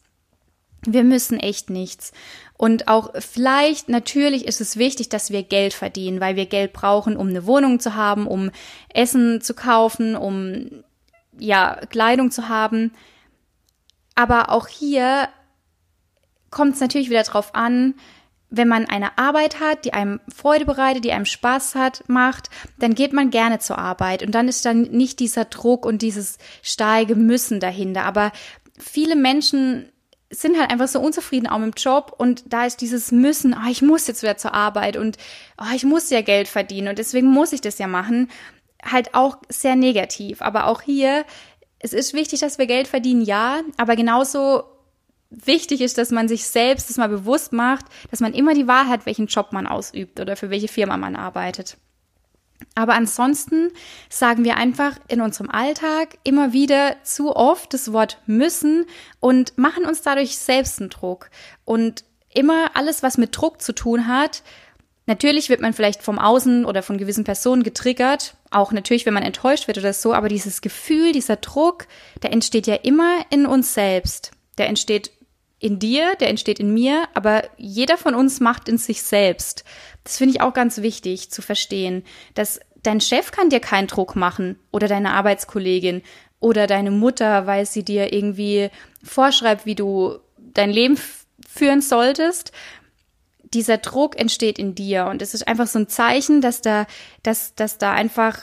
Wir 0.85 1.03
müssen 1.03 1.39
echt 1.39 1.69
nichts. 1.69 2.11
Und 2.57 2.87
auch 2.87 3.11
vielleicht, 3.19 3.89
natürlich 3.89 4.45
ist 4.45 4.61
es 4.61 4.77
wichtig, 4.77 5.09
dass 5.09 5.31
wir 5.31 5.43
Geld 5.43 5.73
verdienen, 5.73 6.21
weil 6.21 6.35
wir 6.35 6.45
Geld 6.45 6.73
brauchen, 6.73 7.17
um 7.17 7.27
eine 7.27 7.45
Wohnung 7.45 7.79
zu 7.79 7.95
haben, 7.95 8.27
um 8.27 8.51
Essen 8.93 9.41
zu 9.41 9.53
kaufen, 9.53 10.15
um, 10.15 10.83
ja, 11.37 11.81
Kleidung 11.89 12.31
zu 12.31 12.47
haben. 12.47 12.93
Aber 14.13 14.49
auch 14.51 14.67
hier 14.67 15.27
kommt 16.49 16.75
es 16.75 16.79
natürlich 16.79 17.09
wieder 17.09 17.23
drauf 17.23 17.55
an, 17.55 17.95
wenn 18.49 18.67
man 18.67 18.85
eine 18.85 19.17
Arbeit 19.17 19.59
hat, 19.59 19.85
die 19.85 19.93
einem 19.93 20.19
Freude 20.33 20.65
bereitet, 20.65 21.03
die 21.03 21.11
einem 21.11 21.25
Spaß 21.25 21.75
hat, 21.75 22.03
macht, 22.07 22.49
dann 22.77 22.95
geht 22.95 23.13
man 23.13 23.29
gerne 23.29 23.59
zur 23.59 23.77
Arbeit 23.77 24.23
und 24.23 24.33
dann 24.33 24.47
ist 24.47 24.65
dann 24.65 24.83
nicht 24.83 25.19
dieser 25.19 25.45
Druck 25.45 25.85
und 25.85 26.01
dieses 26.01 26.37
steige 26.61 27.15
müssen 27.15 27.59
dahinter. 27.59 28.03
Aber 28.03 28.31
viele 28.77 29.15
Menschen 29.15 29.89
sind 30.29 30.59
halt 30.59 30.71
einfach 30.71 30.87
so 30.87 30.99
unzufrieden 30.99 31.47
auch 31.47 31.59
mit 31.59 31.75
dem 31.75 31.81
Job 31.81 32.13
und 32.17 32.53
da 32.53 32.65
ist 32.65 32.81
dieses 32.81 33.11
Müssen, 33.11 33.53
oh, 33.53 33.69
ich 33.69 33.81
muss 33.81 34.07
jetzt 34.07 34.21
wieder 34.21 34.37
zur 34.37 34.53
Arbeit 34.53 34.97
und 34.97 35.17
oh, 35.59 35.73
ich 35.75 35.83
muss 35.83 36.09
ja 36.09 36.21
Geld 36.21 36.47
verdienen 36.47 36.89
und 36.89 36.99
deswegen 36.99 37.27
muss 37.27 37.53
ich 37.53 37.61
das 37.61 37.77
ja 37.77 37.87
machen, 37.87 38.29
halt 38.83 39.13
auch 39.13 39.37
sehr 39.49 39.75
negativ. 39.75 40.41
Aber 40.41 40.67
auch 40.67 40.81
hier, 40.81 41.25
es 41.79 41.93
ist 41.93 42.13
wichtig, 42.13 42.39
dass 42.39 42.57
wir 42.57 42.67
Geld 42.67 42.87
verdienen, 42.87 43.21
ja, 43.21 43.61
aber 43.77 43.95
genauso 43.95 44.63
wichtig 45.43 45.81
ist, 45.81 45.97
dass 45.97 46.11
man 46.11 46.27
sich 46.27 46.45
selbst 46.45 46.89
das 46.89 46.97
mal 46.97 47.09
bewusst 47.09 47.53
macht, 47.53 47.85
dass 48.11 48.19
man 48.19 48.33
immer 48.33 48.53
die 48.53 48.67
Wahl 48.67 48.87
hat, 48.87 49.05
welchen 49.05 49.27
Job 49.27 49.51
man 49.51 49.67
ausübt 49.67 50.19
oder 50.19 50.35
für 50.35 50.49
welche 50.49 50.67
Firma 50.67 50.97
man 50.97 51.15
arbeitet. 51.15 51.77
Aber 52.73 52.93
ansonsten 52.93 53.71
sagen 54.09 54.43
wir 54.43 54.57
einfach 54.57 54.97
in 55.07 55.21
unserem 55.21 55.49
Alltag 55.49 56.17
immer 56.23 56.53
wieder 56.53 56.95
zu 57.03 57.35
oft 57.35 57.73
das 57.73 57.91
Wort 57.91 58.19
müssen 58.27 58.85
und 59.19 59.57
machen 59.57 59.85
uns 59.85 60.01
dadurch 60.01 60.37
selbst 60.37 60.79
einen 60.79 60.89
Druck. 60.89 61.29
Und 61.63 62.03
immer 62.33 62.71
alles, 62.75 63.03
was 63.03 63.17
mit 63.17 63.35
Druck 63.35 63.61
zu 63.61 63.73
tun 63.73 64.07
hat, 64.07 64.43
natürlich 65.05 65.49
wird 65.49 65.61
man 65.61 65.73
vielleicht 65.73 66.01
vom 66.01 66.19
Außen 66.19 66.65
oder 66.65 66.83
von 66.83 66.97
gewissen 66.97 67.23
Personen 67.23 67.63
getriggert, 67.63 68.35
auch 68.51 68.71
natürlich, 68.71 69.05
wenn 69.05 69.13
man 69.13 69.23
enttäuscht 69.23 69.67
wird 69.67 69.77
oder 69.77 69.93
so, 69.93 70.13
aber 70.13 70.29
dieses 70.29 70.61
Gefühl, 70.61 71.11
dieser 71.11 71.37
Druck, 71.37 71.87
der 72.23 72.31
entsteht 72.31 72.67
ja 72.67 72.75
immer 72.75 73.25
in 73.29 73.45
uns 73.45 73.73
selbst. 73.73 74.31
Der 74.57 74.67
entsteht 74.67 75.11
in 75.65 75.79
dir, 75.79 76.15
der 76.19 76.29
entsteht 76.29 76.59
in 76.59 76.75
mir, 76.75 77.07
aber 77.15 77.49
jeder 77.57 77.97
von 77.97 78.13
uns 78.13 78.39
macht 78.39 78.69
in 78.69 78.77
sich 78.77 79.01
selbst. 79.01 79.63
Das 80.03 80.17
finde 80.17 80.35
ich 80.35 80.41
auch 80.41 80.53
ganz 80.53 80.83
wichtig 80.83 81.31
zu 81.31 81.41
verstehen, 81.41 82.03
dass 82.35 82.59
dein 82.83 83.01
Chef 83.01 83.31
kann 83.31 83.49
dir 83.49 83.59
keinen 83.59 83.87
Druck 83.87 84.15
machen 84.15 84.59
oder 84.71 84.87
deine 84.87 85.13
Arbeitskollegin 85.13 86.03
oder 86.39 86.67
deine 86.67 86.91
Mutter, 86.91 87.47
weil 87.47 87.65
sie 87.65 87.81
dir 87.81 88.13
irgendwie 88.13 88.69
vorschreibt, 89.03 89.65
wie 89.65 89.73
du 89.73 90.19
dein 90.37 90.69
Leben 90.69 90.99
führen 91.49 91.81
solltest. 91.81 92.51
dieser 93.51 93.79
Druck 93.79 94.19
entsteht 94.19 94.59
in 94.59 94.75
dir 94.75 95.07
und 95.07 95.23
es 95.23 95.33
ist 95.33 95.47
einfach 95.47 95.65
so 95.65 95.79
ein 95.79 95.87
Zeichen, 95.87 96.41
dass 96.41 96.61
da, 96.61 96.85
dass, 97.23 97.55
dass 97.55 97.79
da 97.79 97.91
einfach, 97.93 98.37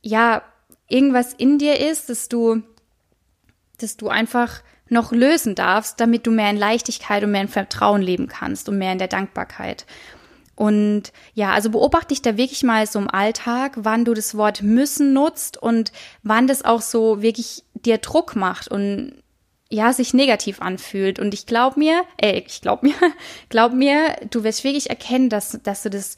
ja, 0.00 0.42
irgendwas 0.88 1.34
in 1.34 1.58
dir 1.58 1.80
ist, 1.80 2.08
dass 2.08 2.28
du, 2.28 2.62
dass 3.76 3.98
du 3.98 4.08
einfach 4.08 4.62
noch 4.94 5.12
lösen 5.12 5.54
darfst, 5.54 6.00
damit 6.00 6.26
du 6.26 6.30
mehr 6.30 6.48
in 6.48 6.56
Leichtigkeit 6.56 7.22
und 7.22 7.32
mehr 7.32 7.42
in 7.42 7.48
Vertrauen 7.48 8.00
leben 8.00 8.28
kannst 8.28 8.68
und 8.70 8.78
mehr 8.78 8.92
in 8.92 8.98
der 8.98 9.08
Dankbarkeit. 9.08 9.84
Und 10.56 11.12
ja, 11.34 11.52
also 11.52 11.70
beobachte 11.70 12.08
dich 12.08 12.22
da 12.22 12.36
wirklich 12.36 12.62
mal 12.62 12.86
so 12.86 12.98
im 12.98 13.10
Alltag, 13.10 13.72
wann 13.76 14.04
du 14.04 14.14
das 14.14 14.36
Wort 14.36 14.62
müssen 14.62 15.12
nutzt 15.12 15.60
und 15.60 15.92
wann 16.22 16.46
das 16.46 16.64
auch 16.64 16.80
so 16.80 17.20
wirklich 17.20 17.64
dir 17.74 17.98
Druck 17.98 18.36
macht 18.36 18.68
und 18.68 19.14
ja, 19.68 19.92
sich 19.92 20.14
negativ 20.14 20.60
anfühlt. 20.62 21.18
Und 21.18 21.34
ich 21.34 21.46
glaub 21.46 21.76
mir, 21.76 22.04
äh, 22.20 22.38
ich 22.38 22.60
glaub 22.60 22.82
mir, 22.82 22.94
glaub 23.48 23.72
mir, 23.72 24.16
du 24.30 24.44
wirst 24.44 24.62
wirklich 24.62 24.90
erkennen, 24.90 25.28
dass, 25.28 25.58
dass 25.62 25.82
du 25.82 25.90
das, 25.90 26.16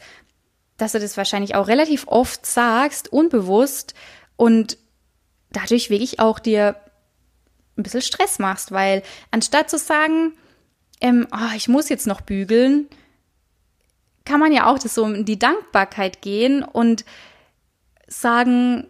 dass 0.77 0.93
du 0.93 1.01
das 1.01 1.17
wahrscheinlich 1.17 1.55
auch 1.55 1.69
relativ 1.69 2.07
oft 2.07 2.45
sagst, 2.45 3.11
unbewusst 3.11 3.95
und 4.37 4.77
dadurch 5.51 5.89
wirklich 5.89 6.21
auch 6.21 6.39
dir 6.39 6.77
ein 7.77 7.83
bisschen 7.83 8.03
Stress 8.03 8.39
machst, 8.39 8.73
weil 8.73 9.03
anstatt 9.31 9.71
zu 9.71 9.79
sagen, 9.79 10.33
ähm, 11.01 11.27
oh, 11.33 11.55
ich 11.57 11.69
muss 11.69 11.89
jetzt 11.89 12.07
noch 12.07 12.21
bügeln, 12.21 12.89
kann 14.25 14.41
man 14.41 14.53
ja 14.53 14.67
auch 14.67 14.79
das 14.79 14.95
so 14.95 15.05
in 15.07 15.25
die 15.25 15.39
Dankbarkeit 15.39 16.21
gehen 16.23 16.63
und 16.63 17.05
sagen, 18.09 18.89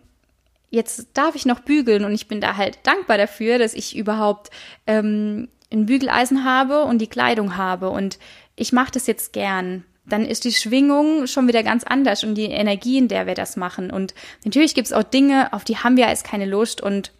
jetzt 0.70 1.08
darf 1.14 1.34
ich 1.34 1.46
noch 1.46 1.60
bügeln 1.60 2.04
und 2.04 2.12
ich 2.12 2.28
bin 2.28 2.40
da 2.40 2.56
halt 2.56 2.78
dankbar 2.84 3.18
dafür, 3.18 3.58
dass 3.58 3.74
ich 3.74 3.96
überhaupt 3.96 4.50
ähm, 4.86 5.48
ein 5.72 5.86
Bügeleisen 5.86 6.44
habe 6.44 6.82
und 6.82 6.98
die 6.98 7.06
Kleidung 7.06 7.56
habe 7.56 7.90
und 7.90 8.18
ich 8.56 8.72
mache 8.72 8.92
das 8.92 9.06
jetzt 9.06 9.32
gern. 9.32 9.84
Dann 10.04 10.24
ist 10.24 10.44
die 10.44 10.52
Schwingung 10.52 11.26
schon 11.26 11.48
wieder 11.48 11.64
ganz 11.64 11.82
anders 11.82 12.22
und 12.22 12.36
die 12.36 12.44
Energie, 12.44 12.96
in 12.96 13.08
der 13.08 13.26
wir 13.26 13.34
das 13.34 13.56
machen. 13.56 13.90
Und 13.90 14.14
natürlich 14.44 14.74
gibt 14.74 14.86
es 14.86 14.92
auch 14.92 15.02
Dinge, 15.02 15.52
auf 15.52 15.64
die 15.64 15.78
haben 15.78 15.96
wir 15.96 16.06
als 16.06 16.22
keine 16.22 16.46
Lust 16.46 16.80
und 16.80 17.10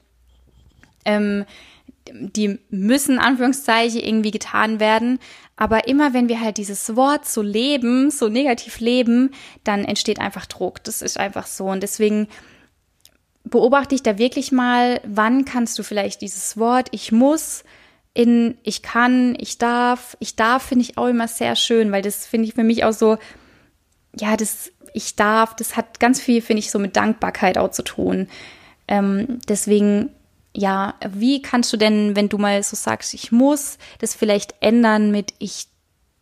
ähm, 1.07 1.47
die 2.13 2.59
müssen 2.71 3.19
Anführungszeichen 3.19 4.01
irgendwie 4.01 4.31
getan 4.31 4.79
werden. 4.79 5.19
Aber 5.57 5.89
immer 5.89 6.13
wenn 6.13 6.29
wir 6.29 6.41
halt 6.41 6.59
dieses 6.59 6.95
Wort 6.97 7.27
so 7.27 7.43
leben, 7.43 8.11
so 8.11 8.29
negativ 8.29 8.79
leben, 8.81 9.31
dann 9.65 9.85
entsteht 9.85 10.21
einfach 10.21 10.47
Druck. 10.47 10.85
Das 10.85 11.03
ist 11.03 11.19
einfach 11.19 11.47
so. 11.47 11.67
Und 11.67 11.83
deswegen 11.83 12.29
beobachte 13.45 13.95
ich 13.95 14.03
da 14.03 14.19
wirklich 14.19 14.53
mal, 14.53 15.01
wann 15.05 15.45
kannst 15.45 15.79
du 15.79 15.83
vielleicht 15.83 16.21
dieses 16.21 16.57
Wort 16.57 16.89
ich 16.91 17.13
muss 17.13 17.65
in 18.13 18.57
ich 18.63 18.83
kann, 18.83 19.37
ich 19.39 19.59
darf, 19.59 20.17
ich 20.21 20.37
darf 20.37 20.65
finde 20.65 20.85
ich 20.85 20.99
auch 20.99 21.07
immer 21.07 21.29
sehr 21.29 21.55
schön, 21.55 21.93
weil 21.93 22.03
das 22.03 22.27
finde 22.27 22.49
ich 22.49 22.55
für 22.55 22.65
mich 22.65 22.85
auch 22.85 22.93
so, 22.93 23.19
ja, 24.19 24.37
das 24.37 24.73
ich 24.95 25.15
darf, 25.15 25.55
das 25.55 25.77
hat 25.77 26.01
ganz 26.01 26.21
viel, 26.21 26.41
finde 26.41 26.61
ich, 26.61 26.71
so 26.71 26.79
mit 26.79 26.97
Dankbarkeit 26.97 27.59
auch 27.59 27.71
zu 27.71 27.83
tun. 27.83 28.29
Ähm, 28.89 29.41
deswegen, 29.47 30.09
ja, 30.57 30.95
wie 31.11 31.43
kannst 31.43 31.71
du 31.73 31.77
denn, 31.77 32.17
wenn 32.17 32.31
du 32.31 32.39
mal 32.39 32.63
so 32.63 32.77
sagst, 32.77 33.13
ich 33.13 33.31
muss, 33.31 33.77
das 33.99 34.15
vielleicht 34.15 34.55
ändern 34.61 35.11
mit 35.11 35.35
ich, 35.39 35.67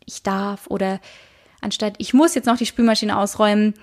ich 0.05 0.25
darf 0.25 0.67
oder 0.67 1.01
anstatt 1.61 1.95
ich 1.99 2.15
muss 2.15 2.35
jetzt 2.35 2.47
noch 2.47 2.57
die 2.57 2.67
Spülmaschine 2.67 3.17
ausräumen, 3.17 3.75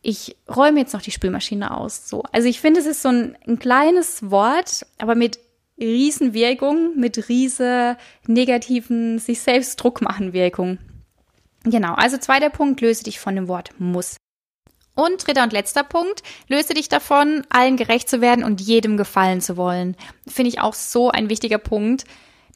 ich 0.00 0.36
räume 0.48 0.80
jetzt 0.80 0.94
noch 0.94 1.02
die 1.02 1.10
Spülmaschine 1.10 1.76
aus. 1.76 2.08
So. 2.08 2.22
Also 2.32 2.48
ich 2.48 2.60
finde, 2.60 2.80
es 2.80 2.86
ist 2.86 3.02
so 3.02 3.10
ein, 3.10 3.36
ein 3.46 3.58
kleines 3.58 4.30
Wort, 4.30 4.86
aber 4.96 5.14
mit 5.14 5.38
Riesenwirkung, 5.78 6.96
mit 6.96 7.28
riese 7.28 7.98
negativen, 8.26 9.18
sich 9.18 9.40
selbst 9.40 9.76
Druck 9.76 10.00
machen 10.00 10.32
Wirkung. 10.32 10.78
Genau. 11.64 11.94
Also 11.94 12.16
zweiter 12.16 12.48
Punkt, 12.48 12.80
löse 12.80 13.04
dich 13.04 13.20
von 13.20 13.34
dem 13.34 13.48
Wort 13.48 13.74
muss. 13.78 14.16
Und 14.98 15.24
dritter 15.24 15.44
und 15.44 15.52
letzter 15.52 15.84
Punkt, 15.84 16.24
löse 16.48 16.74
dich 16.74 16.88
davon, 16.88 17.44
allen 17.50 17.76
gerecht 17.76 18.10
zu 18.10 18.20
werden 18.20 18.42
und 18.42 18.60
jedem 18.60 18.96
gefallen 18.96 19.40
zu 19.40 19.56
wollen. 19.56 19.96
Finde 20.26 20.48
ich 20.48 20.60
auch 20.60 20.74
so 20.74 21.08
ein 21.12 21.30
wichtiger 21.30 21.58
Punkt, 21.58 22.02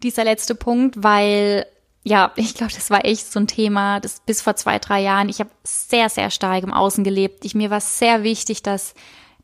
dieser 0.02 0.24
letzte 0.24 0.56
Punkt, 0.56 1.04
weil 1.04 1.66
ja, 2.02 2.32
ich 2.34 2.54
glaube, 2.54 2.72
das 2.74 2.90
war 2.90 3.04
echt 3.04 3.30
so 3.30 3.38
ein 3.38 3.46
Thema, 3.46 4.00
das 4.00 4.18
bis 4.26 4.42
vor 4.42 4.56
zwei, 4.56 4.80
drei 4.80 5.02
Jahren. 5.02 5.28
Ich 5.28 5.38
habe 5.38 5.50
sehr, 5.62 6.08
sehr 6.08 6.30
stark 6.30 6.64
im 6.64 6.72
Außen 6.72 7.04
gelebt. 7.04 7.44
Ich, 7.44 7.54
mir 7.54 7.70
war 7.70 7.80
sehr 7.80 8.24
wichtig, 8.24 8.64
dass, 8.64 8.94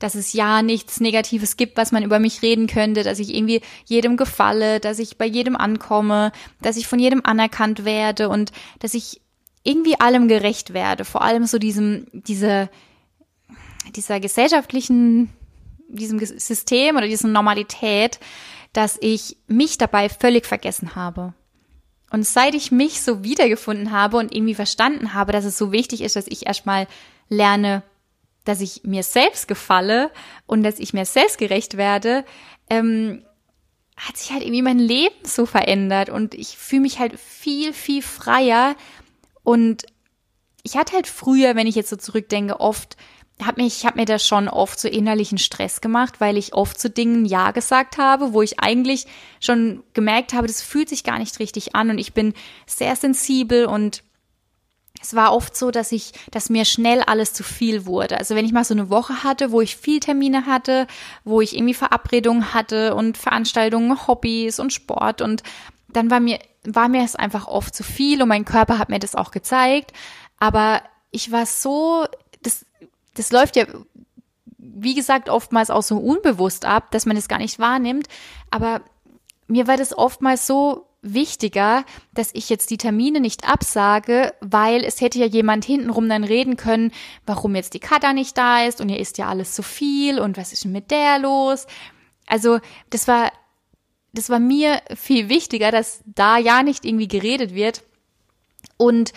dass 0.00 0.16
es 0.16 0.32
ja 0.32 0.62
nichts 0.62 0.98
Negatives 0.98 1.56
gibt, 1.56 1.76
was 1.76 1.92
man 1.92 2.02
über 2.02 2.18
mich 2.18 2.42
reden 2.42 2.66
könnte, 2.66 3.04
dass 3.04 3.20
ich 3.20 3.32
irgendwie 3.32 3.60
jedem 3.84 4.16
gefalle, 4.16 4.80
dass 4.80 4.98
ich 4.98 5.18
bei 5.18 5.26
jedem 5.26 5.54
ankomme, 5.54 6.32
dass 6.60 6.76
ich 6.76 6.88
von 6.88 6.98
jedem 6.98 7.24
anerkannt 7.24 7.84
werde 7.84 8.28
und 8.28 8.50
dass 8.80 8.94
ich 8.94 9.20
irgendwie 9.62 10.00
allem 10.00 10.26
gerecht 10.26 10.74
werde. 10.74 11.04
Vor 11.04 11.22
allem 11.22 11.46
so 11.46 11.60
diesem, 11.60 12.06
diese, 12.12 12.70
dieser 13.96 14.20
gesellschaftlichen, 14.20 15.30
diesem 15.88 16.18
System 16.18 16.96
oder 16.96 17.06
dieser 17.06 17.28
Normalität, 17.28 18.20
dass 18.72 18.98
ich 19.00 19.36
mich 19.46 19.78
dabei 19.78 20.08
völlig 20.08 20.46
vergessen 20.46 20.94
habe. 20.94 21.34
Und 22.10 22.26
seit 22.26 22.54
ich 22.54 22.70
mich 22.70 23.02
so 23.02 23.22
wiedergefunden 23.22 23.92
habe 23.92 24.16
und 24.16 24.34
irgendwie 24.34 24.54
verstanden 24.54 25.14
habe, 25.14 25.32
dass 25.32 25.44
es 25.44 25.58
so 25.58 25.72
wichtig 25.72 26.00
ist, 26.00 26.16
dass 26.16 26.26
ich 26.26 26.46
erstmal 26.46 26.86
lerne, 27.28 27.82
dass 28.44 28.60
ich 28.60 28.82
mir 28.84 29.02
selbst 29.02 29.46
gefalle 29.46 30.10
und 30.46 30.62
dass 30.62 30.78
ich 30.78 30.94
mir 30.94 31.04
selbst 31.04 31.38
gerecht 31.38 31.76
werde, 31.76 32.24
ähm, 32.70 33.22
hat 33.96 34.16
sich 34.16 34.30
halt 34.30 34.42
irgendwie 34.42 34.62
mein 34.62 34.78
Leben 34.78 35.16
so 35.24 35.44
verändert 35.44 36.08
und 36.08 36.34
ich 36.34 36.56
fühle 36.56 36.82
mich 36.82 36.98
halt 36.98 37.18
viel, 37.18 37.72
viel 37.72 38.00
freier. 38.00 38.76
Und 39.42 39.86
ich 40.62 40.76
hatte 40.76 40.94
halt 40.94 41.08
früher, 41.08 41.56
wenn 41.56 41.66
ich 41.66 41.74
jetzt 41.74 41.90
so 41.90 41.96
zurückdenke, 41.96 42.60
oft 42.60 42.96
hab 43.44 43.56
mich, 43.56 43.78
ich 43.78 43.86
habe 43.86 43.98
mir 43.98 44.04
da 44.04 44.18
schon 44.18 44.48
oft 44.48 44.78
so 44.80 44.88
innerlichen 44.88 45.38
Stress 45.38 45.80
gemacht, 45.80 46.20
weil 46.20 46.36
ich 46.36 46.54
oft 46.54 46.78
zu 46.78 46.90
Dingen 46.90 47.24
Ja 47.24 47.52
gesagt 47.52 47.98
habe, 47.98 48.32
wo 48.32 48.42
ich 48.42 48.60
eigentlich 48.60 49.06
schon 49.40 49.82
gemerkt 49.94 50.32
habe, 50.32 50.46
das 50.46 50.62
fühlt 50.62 50.88
sich 50.88 51.04
gar 51.04 51.18
nicht 51.18 51.38
richtig 51.38 51.74
an 51.74 51.90
und 51.90 51.98
ich 51.98 52.14
bin 52.14 52.34
sehr 52.66 52.96
sensibel 52.96 53.66
und 53.66 54.02
es 55.00 55.14
war 55.14 55.32
oft 55.32 55.56
so, 55.56 55.70
dass 55.70 55.92
ich, 55.92 56.12
dass 56.30 56.50
mir 56.50 56.64
schnell 56.64 57.02
alles 57.02 57.32
zu 57.32 57.44
viel 57.44 57.86
wurde. 57.86 58.18
Also 58.18 58.34
wenn 58.34 58.44
ich 58.44 58.52
mal 58.52 58.64
so 58.64 58.74
eine 58.74 58.90
Woche 58.90 59.22
hatte, 59.22 59.52
wo 59.52 59.60
ich 59.60 59.76
viel 59.76 60.00
Termine 60.00 60.46
hatte, 60.46 60.86
wo 61.24 61.40
ich 61.40 61.54
irgendwie 61.54 61.74
Verabredungen 61.74 62.52
hatte 62.52 62.94
und 62.94 63.16
Veranstaltungen, 63.16 64.06
Hobbys 64.08 64.58
und 64.58 64.72
Sport 64.72 65.22
und 65.22 65.42
dann 65.88 66.10
war 66.10 66.20
mir, 66.20 66.38
war 66.64 66.88
mir 66.88 67.04
es 67.04 67.16
einfach 67.16 67.46
oft 67.46 67.74
zu 67.74 67.82
viel 67.82 68.20
und 68.22 68.28
mein 68.28 68.44
Körper 68.44 68.78
hat 68.78 68.88
mir 68.88 68.98
das 68.98 69.14
auch 69.14 69.30
gezeigt. 69.30 69.92
Aber 70.38 70.82
ich 71.10 71.32
war 71.32 71.46
so, 71.46 72.06
das, 72.42 72.66
das 73.18 73.32
läuft 73.32 73.56
ja, 73.56 73.66
wie 74.58 74.94
gesagt, 74.94 75.28
oftmals 75.28 75.70
auch 75.70 75.82
so 75.82 75.96
unbewusst 75.98 76.64
ab, 76.64 76.90
dass 76.92 77.04
man 77.04 77.16
es 77.16 77.28
gar 77.28 77.38
nicht 77.38 77.58
wahrnimmt. 77.58 78.06
Aber 78.50 78.82
mir 79.48 79.66
war 79.66 79.76
das 79.76 79.96
oftmals 79.96 80.46
so 80.46 80.86
wichtiger, 81.02 81.84
dass 82.12 82.30
ich 82.34 82.48
jetzt 82.48 82.70
die 82.70 82.78
Termine 82.78 83.20
nicht 83.20 83.48
absage, 83.48 84.34
weil 84.40 84.84
es 84.84 85.00
hätte 85.00 85.18
ja 85.18 85.26
jemand 85.26 85.64
hintenrum 85.64 86.08
dann 86.08 86.24
reden 86.24 86.56
können, 86.56 86.92
warum 87.26 87.54
jetzt 87.54 87.74
die 87.74 87.80
Kata 87.80 88.12
nicht 88.12 88.36
da 88.36 88.64
ist 88.64 88.80
und 88.80 88.88
ihr 88.88 88.98
isst 88.98 89.18
ja 89.18 89.28
alles 89.28 89.54
zu 89.54 89.62
viel 89.62 90.18
und 90.20 90.36
was 90.36 90.52
ist 90.52 90.64
denn 90.64 90.72
mit 90.72 90.90
der 90.90 91.18
los? 91.18 91.66
Also, 92.26 92.60
das 92.90 93.08
war, 93.08 93.32
das 94.12 94.28
war 94.28 94.38
mir 94.38 94.80
viel 94.94 95.28
wichtiger, 95.28 95.70
dass 95.70 96.02
da 96.04 96.38
ja 96.38 96.62
nicht 96.62 96.84
irgendwie 96.84 97.08
geredet 97.08 97.54
wird. 97.54 97.82
Und 98.76 99.12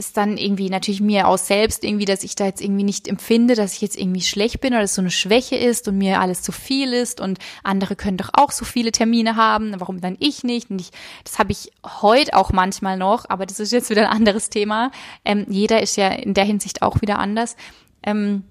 ist 0.00 0.16
dann 0.16 0.38
irgendwie 0.38 0.70
natürlich 0.70 1.02
mir 1.02 1.28
aus 1.28 1.46
selbst 1.46 1.84
irgendwie, 1.84 2.06
dass 2.06 2.24
ich 2.24 2.34
da 2.34 2.46
jetzt 2.46 2.62
irgendwie 2.62 2.84
nicht 2.84 3.06
empfinde, 3.06 3.54
dass 3.54 3.74
ich 3.74 3.82
jetzt 3.82 3.98
irgendwie 3.98 4.22
schlecht 4.22 4.60
bin 4.60 4.72
oder 4.72 4.80
dass 4.80 4.94
so 4.94 5.02
eine 5.02 5.10
Schwäche 5.10 5.56
ist 5.56 5.86
und 5.88 5.98
mir 5.98 6.20
alles 6.20 6.40
zu 6.40 6.52
viel 6.52 6.94
ist 6.94 7.20
und 7.20 7.38
andere 7.62 7.96
können 7.96 8.16
doch 8.16 8.30
auch 8.32 8.50
so 8.50 8.64
viele 8.64 8.92
Termine 8.92 9.36
haben, 9.36 9.78
warum 9.78 10.00
dann 10.00 10.16
ich 10.18 10.42
nicht? 10.42 10.70
Und 10.70 10.80
ich, 10.80 10.90
das 11.22 11.38
habe 11.38 11.52
ich 11.52 11.70
heute 11.84 12.34
auch 12.34 12.50
manchmal 12.50 12.96
noch, 12.96 13.28
aber 13.28 13.44
das 13.44 13.60
ist 13.60 13.72
jetzt 13.72 13.90
wieder 13.90 14.08
ein 14.08 14.16
anderes 14.16 14.48
Thema. 14.48 14.90
Ähm, 15.24 15.44
jeder 15.50 15.82
ist 15.82 15.96
ja 15.96 16.08
in 16.08 16.32
der 16.32 16.44
Hinsicht 16.44 16.80
auch 16.80 17.02
wieder 17.02 17.18
anders. 17.18 17.54
Ähm, 18.02 18.44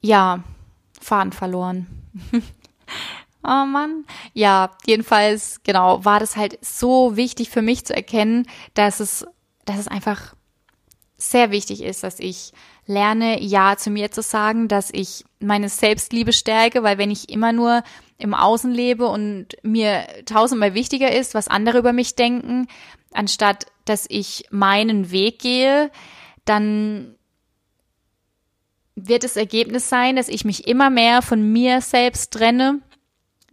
ja, 0.00 0.42
Faden 0.98 1.32
verloren. 1.32 1.86
Oh 3.44 3.64
Mann. 3.64 4.04
Ja, 4.34 4.76
jedenfalls, 4.84 5.60
genau, 5.62 6.04
war 6.04 6.18
das 6.18 6.36
halt 6.36 6.58
so 6.60 7.16
wichtig 7.16 7.50
für 7.50 7.62
mich 7.62 7.86
zu 7.86 7.94
erkennen, 7.94 8.46
dass 8.74 8.98
es 8.98 9.24
dass 9.68 9.78
es 9.78 9.88
einfach 9.88 10.34
sehr 11.16 11.50
wichtig 11.50 11.82
ist, 11.82 12.04
dass 12.04 12.20
ich 12.20 12.52
lerne, 12.86 13.42
Ja 13.42 13.76
zu 13.76 13.90
mir 13.90 14.10
zu 14.10 14.22
sagen, 14.22 14.68
dass 14.68 14.90
ich 14.92 15.24
meine 15.40 15.68
Selbstliebe 15.68 16.32
stärke, 16.32 16.82
weil 16.84 16.96
wenn 16.96 17.10
ich 17.10 17.28
immer 17.28 17.52
nur 17.52 17.82
im 18.18 18.34
Außen 18.34 18.70
lebe 18.72 19.08
und 19.08 19.56
mir 19.62 20.06
tausendmal 20.26 20.74
wichtiger 20.74 21.12
ist, 21.12 21.34
was 21.34 21.48
andere 21.48 21.78
über 21.78 21.92
mich 21.92 22.14
denken, 22.14 22.68
anstatt 23.12 23.66
dass 23.84 24.06
ich 24.08 24.44
meinen 24.50 25.10
Weg 25.10 25.40
gehe, 25.40 25.90
dann 26.44 27.14
wird 28.94 29.24
das 29.24 29.36
Ergebnis 29.36 29.88
sein, 29.88 30.16
dass 30.16 30.28
ich 30.28 30.44
mich 30.44 30.66
immer 30.66 30.90
mehr 30.90 31.22
von 31.22 31.52
mir 31.52 31.80
selbst 31.80 32.32
trenne, 32.32 32.80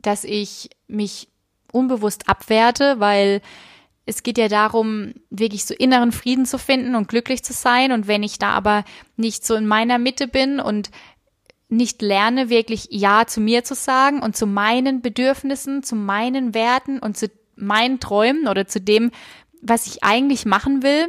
dass 0.01 0.23
ich 0.23 0.69
mich 0.87 1.29
unbewusst 1.71 2.29
abwerte, 2.29 2.99
weil 2.99 3.41
es 4.05 4.21
geht 4.21 4.37
ja 4.37 4.47
darum, 4.47 5.13
wirklich 5.29 5.65
so 5.65 5.73
inneren 5.73 6.11
Frieden 6.11 6.45
zu 6.45 6.59
finden 6.59 6.95
und 6.95 7.07
glücklich 7.07 7.43
zu 7.43 7.53
sein. 7.53 7.91
Und 7.91 8.07
wenn 8.07 8.21
ich 8.21 8.37
da 8.37 8.51
aber 8.51 8.85
nicht 9.17 9.45
so 9.45 9.55
in 9.55 9.65
meiner 9.65 9.97
Mitte 9.97 10.27
bin 10.27 10.59
und 10.59 10.91
nicht 11.69 12.01
lerne, 12.01 12.49
wirklich 12.49 12.87
Ja 12.91 13.25
zu 13.25 13.41
mir 13.41 13.63
zu 13.63 13.73
sagen 13.73 14.21
und 14.21 14.35
zu 14.35 14.45
meinen 14.45 15.01
Bedürfnissen, 15.01 15.81
zu 15.81 15.95
meinen 15.95 16.53
Werten 16.53 16.99
und 16.99 17.17
zu 17.17 17.31
meinen 17.55 17.99
Träumen 17.99 18.47
oder 18.47 18.67
zu 18.67 18.79
dem, 18.79 19.11
was 19.61 19.87
ich 19.87 20.03
eigentlich 20.03 20.45
machen 20.45 20.83
will, 20.83 21.07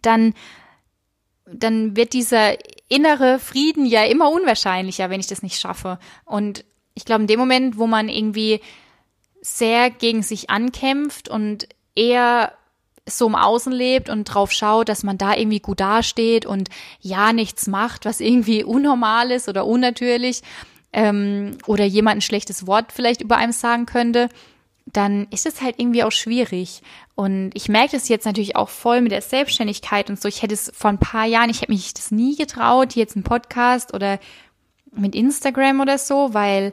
dann, 0.00 0.32
dann 1.44 1.94
wird 1.94 2.14
dieser 2.14 2.56
innere 2.88 3.38
Frieden 3.38 3.84
ja 3.84 4.04
immer 4.04 4.30
unwahrscheinlicher, 4.30 5.10
wenn 5.10 5.20
ich 5.20 5.26
das 5.26 5.42
nicht 5.42 5.60
schaffe. 5.60 5.98
Und 6.24 6.64
ich 6.94 7.04
glaube, 7.04 7.22
in 7.22 7.26
dem 7.26 7.38
Moment, 7.38 7.76
wo 7.76 7.86
man 7.86 8.08
irgendwie 8.08 8.60
sehr 9.42 9.90
gegen 9.90 10.22
sich 10.22 10.48
ankämpft 10.48 11.28
und 11.28 11.68
eher 11.94 12.52
so 13.08 13.26
im 13.26 13.34
Außen 13.34 13.72
lebt 13.72 14.08
und 14.08 14.24
drauf 14.24 14.52
schaut, 14.52 14.88
dass 14.88 15.02
man 15.02 15.18
da 15.18 15.34
irgendwie 15.34 15.60
gut 15.60 15.80
dasteht 15.80 16.46
und 16.46 16.68
ja 17.00 17.32
nichts 17.32 17.66
macht, 17.66 18.04
was 18.04 18.20
irgendwie 18.20 18.64
unnormal 18.64 19.30
ist 19.30 19.48
oder 19.48 19.66
unnatürlich 19.66 20.42
ähm, 20.92 21.58
oder 21.66 21.84
jemand 21.84 22.18
ein 22.18 22.22
schlechtes 22.22 22.66
Wort 22.66 22.92
vielleicht 22.92 23.22
über 23.22 23.36
einem 23.36 23.52
sagen 23.52 23.86
könnte, 23.86 24.28
dann 24.86 25.26
ist 25.30 25.46
es 25.46 25.62
halt 25.62 25.76
irgendwie 25.78 26.04
auch 26.04 26.12
schwierig. 26.12 26.82
Und 27.14 27.50
ich 27.54 27.68
merke 27.68 27.92
das 27.92 28.08
jetzt 28.08 28.26
natürlich 28.26 28.56
auch 28.56 28.68
voll 28.68 29.00
mit 29.00 29.12
der 29.12 29.22
Selbstständigkeit 29.22 30.10
und 30.10 30.20
so. 30.20 30.28
Ich 30.28 30.42
hätte 30.42 30.54
es 30.54 30.72
vor 30.74 30.90
ein 30.90 30.98
paar 30.98 31.24
Jahren, 31.24 31.50
ich 31.50 31.62
hätte 31.62 31.72
mich 31.72 31.94
das 31.94 32.10
nie 32.10 32.36
getraut, 32.36 32.94
jetzt 32.94 33.16
einen 33.16 33.24
Podcast 33.24 33.94
oder 33.94 34.18
mit 34.94 35.14
Instagram 35.14 35.80
oder 35.80 35.98
so, 35.98 36.34
weil, 36.34 36.72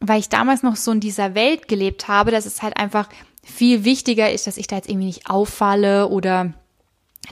weil 0.00 0.20
ich 0.20 0.28
damals 0.28 0.62
noch 0.62 0.76
so 0.76 0.92
in 0.92 1.00
dieser 1.00 1.34
Welt 1.34 1.66
gelebt 1.66 2.08
habe, 2.08 2.30
dass 2.30 2.46
es 2.46 2.62
halt 2.62 2.76
einfach 2.76 3.08
viel 3.42 3.84
wichtiger 3.84 4.30
ist, 4.30 4.46
dass 4.46 4.56
ich 4.56 4.66
da 4.66 4.76
jetzt 4.76 4.88
irgendwie 4.88 5.06
nicht 5.06 5.28
auffalle 5.28 6.08
oder 6.08 6.52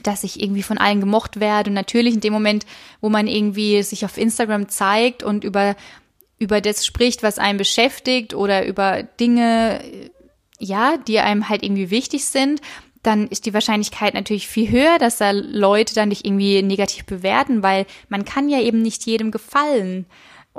dass 0.03 0.23
ich 0.23 0.41
irgendwie 0.41 0.63
von 0.63 0.77
allen 0.77 0.99
gemocht 0.99 1.39
werde. 1.39 1.69
Und 1.69 1.75
natürlich 1.75 2.13
in 2.13 2.21
dem 2.21 2.33
Moment, 2.33 2.65
wo 3.01 3.09
man 3.09 3.27
irgendwie 3.27 3.81
sich 3.83 4.05
auf 4.05 4.17
Instagram 4.17 4.69
zeigt 4.69 5.23
und 5.23 5.43
über, 5.43 5.75
über 6.37 6.61
das 6.61 6.85
spricht, 6.85 7.23
was 7.23 7.39
einen 7.39 7.57
beschäftigt 7.57 8.33
oder 8.33 8.65
über 8.65 9.03
Dinge, 9.03 9.81
ja, 10.59 10.97
die 10.97 11.19
einem 11.19 11.49
halt 11.49 11.63
irgendwie 11.63 11.89
wichtig 11.89 12.25
sind, 12.25 12.61
dann 13.03 13.27
ist 13.27 13.45
die 13.45 13.53
Wahrscheinlichkeit 13.53 14.13
natürlich 14.13 14.47
viel 14.47 14.69
höher, 14.69 14.97
dass 14.99 15.17
da 15.17 15.31
Leute 15.31 15.95
dann 15.95 16.09
dich 16.09 16.25
irgendwie 16.25 16.61
negativ 16.61 17.05
bewerten, 17.05 17.63
weil 17.63 17.85
man 18.09 18.25
kann 18.25 18.49
ja 18.49 18.59
eben 18.59 18.81
nicht 18.81 19.05
jedem 19.05 19.31
gefallen. 19.31 20.05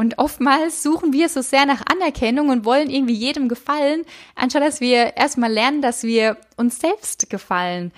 Und 0.00 0.16
oftmals 0.16 0.83
suchen 0.83 1.12
wir 1.12 1.28
so 1.28 1.42
sehr 1.42 1.66
nach 1.66 1.83
Anerkennung 1.85 2.49
und 2.49 2.64
wollen 2.64 2.88
irgendwie 2.88 3.12
jedem 3.12 3.50
gefallen, 3.50 4.07
anstatt 4.35 4.62
dass 4.62 4.80
wir 4.80 5.19
erstmal 5.19 5.52
lernen, 5.52 5.83
dass 5.83 6.04
wir 6.04 6.38
uns 6.57 6.80
selbst 6.80 7.28
gefallen. 7.28 7.92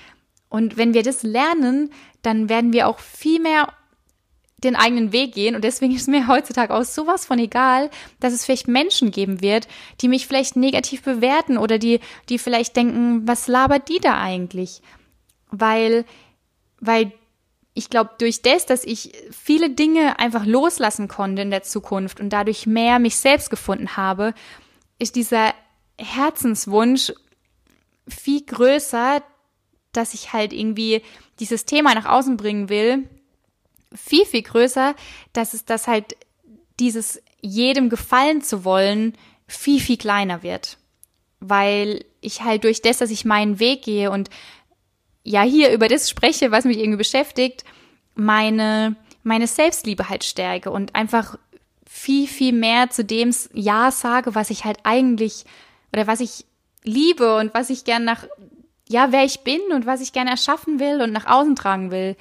Und 0.48 0.76
wenn 0.76 0.94
wir 0.94 1.04
das 1.04 1.22
lernen, 1.22 1.92
dann 2.22 2.48
werden 2.48 2.72
wir 2.72 2.88
auch 2.88 2.98
viel 2.98 3.38
mehr 3.38 3.72
den 4.58 4.74
eigenen 4.74 5.12
Weg 5.12 5.34
gehen. 5.34 5.54
Und 5.54 5.62
deswegen 5.62 5.94
ist 5.94 6.08
mir 6.08 6.26
heutzutage 6.26 6.74
auch 6.74 6.82
sowas 6.82 7.24
von 7.24 7.38
egal, 7.38 7.88
dass 8.18 8.32
es 8.32 8.44
vielleicht 8.46 8.66
Menschen 8.66 9.12
geben 9.12 9.40
wird, 9.40 9.68
die 10.00 10.08
mich 10.08 10.26
vielleicht 10.26 10.56
negativ 10.56 11.02
bewerten 11.02 11.56
oder 11.56 11.78
die, 11.78 12.00
die 12.28 12.40
vielleicht 12.40 12.74
denken, 12.74 13.28
was 13.28 13.46
labert 13.46 13.88
die 13.88 14.00
da 14.00 14.20
eigentlich? 14.20 14.82
Weil, 15.52 16.04
weil 16.80 17.12
ich 17.74 17.88
glaube, 17.88 18.10
durch 18.18 18.42
das, 18.42 18.66
dass 18.66 18.84
ich 18.84 19.12
viele 19.30 19.70
Dinge 19.70 20.18
einfach 20.18 20.44
loslassen 20.44 21.08
konnte 21.08 21.42
in 21.42 21.50
der 21.50 21.62
Zukunft 21.62 22.20
und 22.20 22.30
dadurch 22.30 22.66
mehr 22.66 22.98
mich 22.98 23.16
selbst 23.16 23.48
gefunden 23.48 23.96
habe, 23.96 24.34
ist 24.98 25.16
dieser 25.16 25.54
Herzenswunsch 25.98 27.12
viel 28.06 28.44
größer, 28.44 29.22
dass 29.92 30.14
ich 30.14 30.32
halt 30.32 30.52
irgendwie 30.52 31.02
dieses 31.40 31.64
Thema 31.64 31.94
nach 31.94 32.06
außen 32.06 32.36
bringen 32.36 32.68
will 32.68 33.08
viel, 33.94 34.24
viel 34.26 34.42
größer, 34.42 34.94
dass 35.32 35.54
es 35.54 35.64
das 35.64 35.86
halt 35.86 36.16
dieses 36.80 37.20
jedem 37.40 37.88
gefallen 37.88 38.42
zu 38.42 38.64
wollen 38.64 39.14
viel, 39.46 39.80
viel 39.80 39.96
kleiner 39.96 40.42
wird. 40.42 40.78
Weil 41.40 42.04
ich 42.20 42.42
halt 42.42 42.64
durch 42.64 42.82
das, 42.82 42.98
dass 42.98 43.10
ich 43.10 43.24
meinen 43.24 43.58
Weg 43.58 43.82
gehe 43.82 44.10
und 44.10 44.30
ja 45.24 45.42
hier 45.42 45.72
über 45.72 45.88
das 45.88 46.10
spreche, 46.10 46.50
was 46.50 46.64
mich 46.64 46.78
irgendwie 46.78 46.98
beschäftigt, 46.98 47.64
meine, 48.14 48.96
meine 49.22 49.46
Selbstliebe 49.46 50.08
halt 50.08 50.24
stärke 50.24 50.70
und 50.70 50.94
einfach 50.94 51.38
viel, 51.86 52.26
viel 52.26 52.52
mehr 52.52 52.90
zu 52.90 53.04
dem 53.04 53.34
Ja 53.52 53.90
sage, 53.90 54.34
was 54.34 54.50
ich 54.50 54.64
halt 54.64 54.78
eigentlich 54.84 55.44
oder 55.92 56.06
was 56.06 56.20
ich 56.20 56.46
liebe 56.84 57.36
und 57.36 57.54
was 57.54 57.70
ich 57.70 57.84
gern 57.84 58.04
nach, 58.04 58.24
ja, 58.88 59.12
wer 59.12 59.24
ich 59.24 59.40
bin 59.40 59.60
und 59.72 59.86
was 59.86 60.00
ich 60.00 60.12
gerne 60.12 60.30
erschaffen 60.30 60.80
will 60.80 61.00
und 61.02 61.12
nach 61.12 61.26
außen 61.26 61.54
tragen 61.54 61.90
will. 61.90 62.16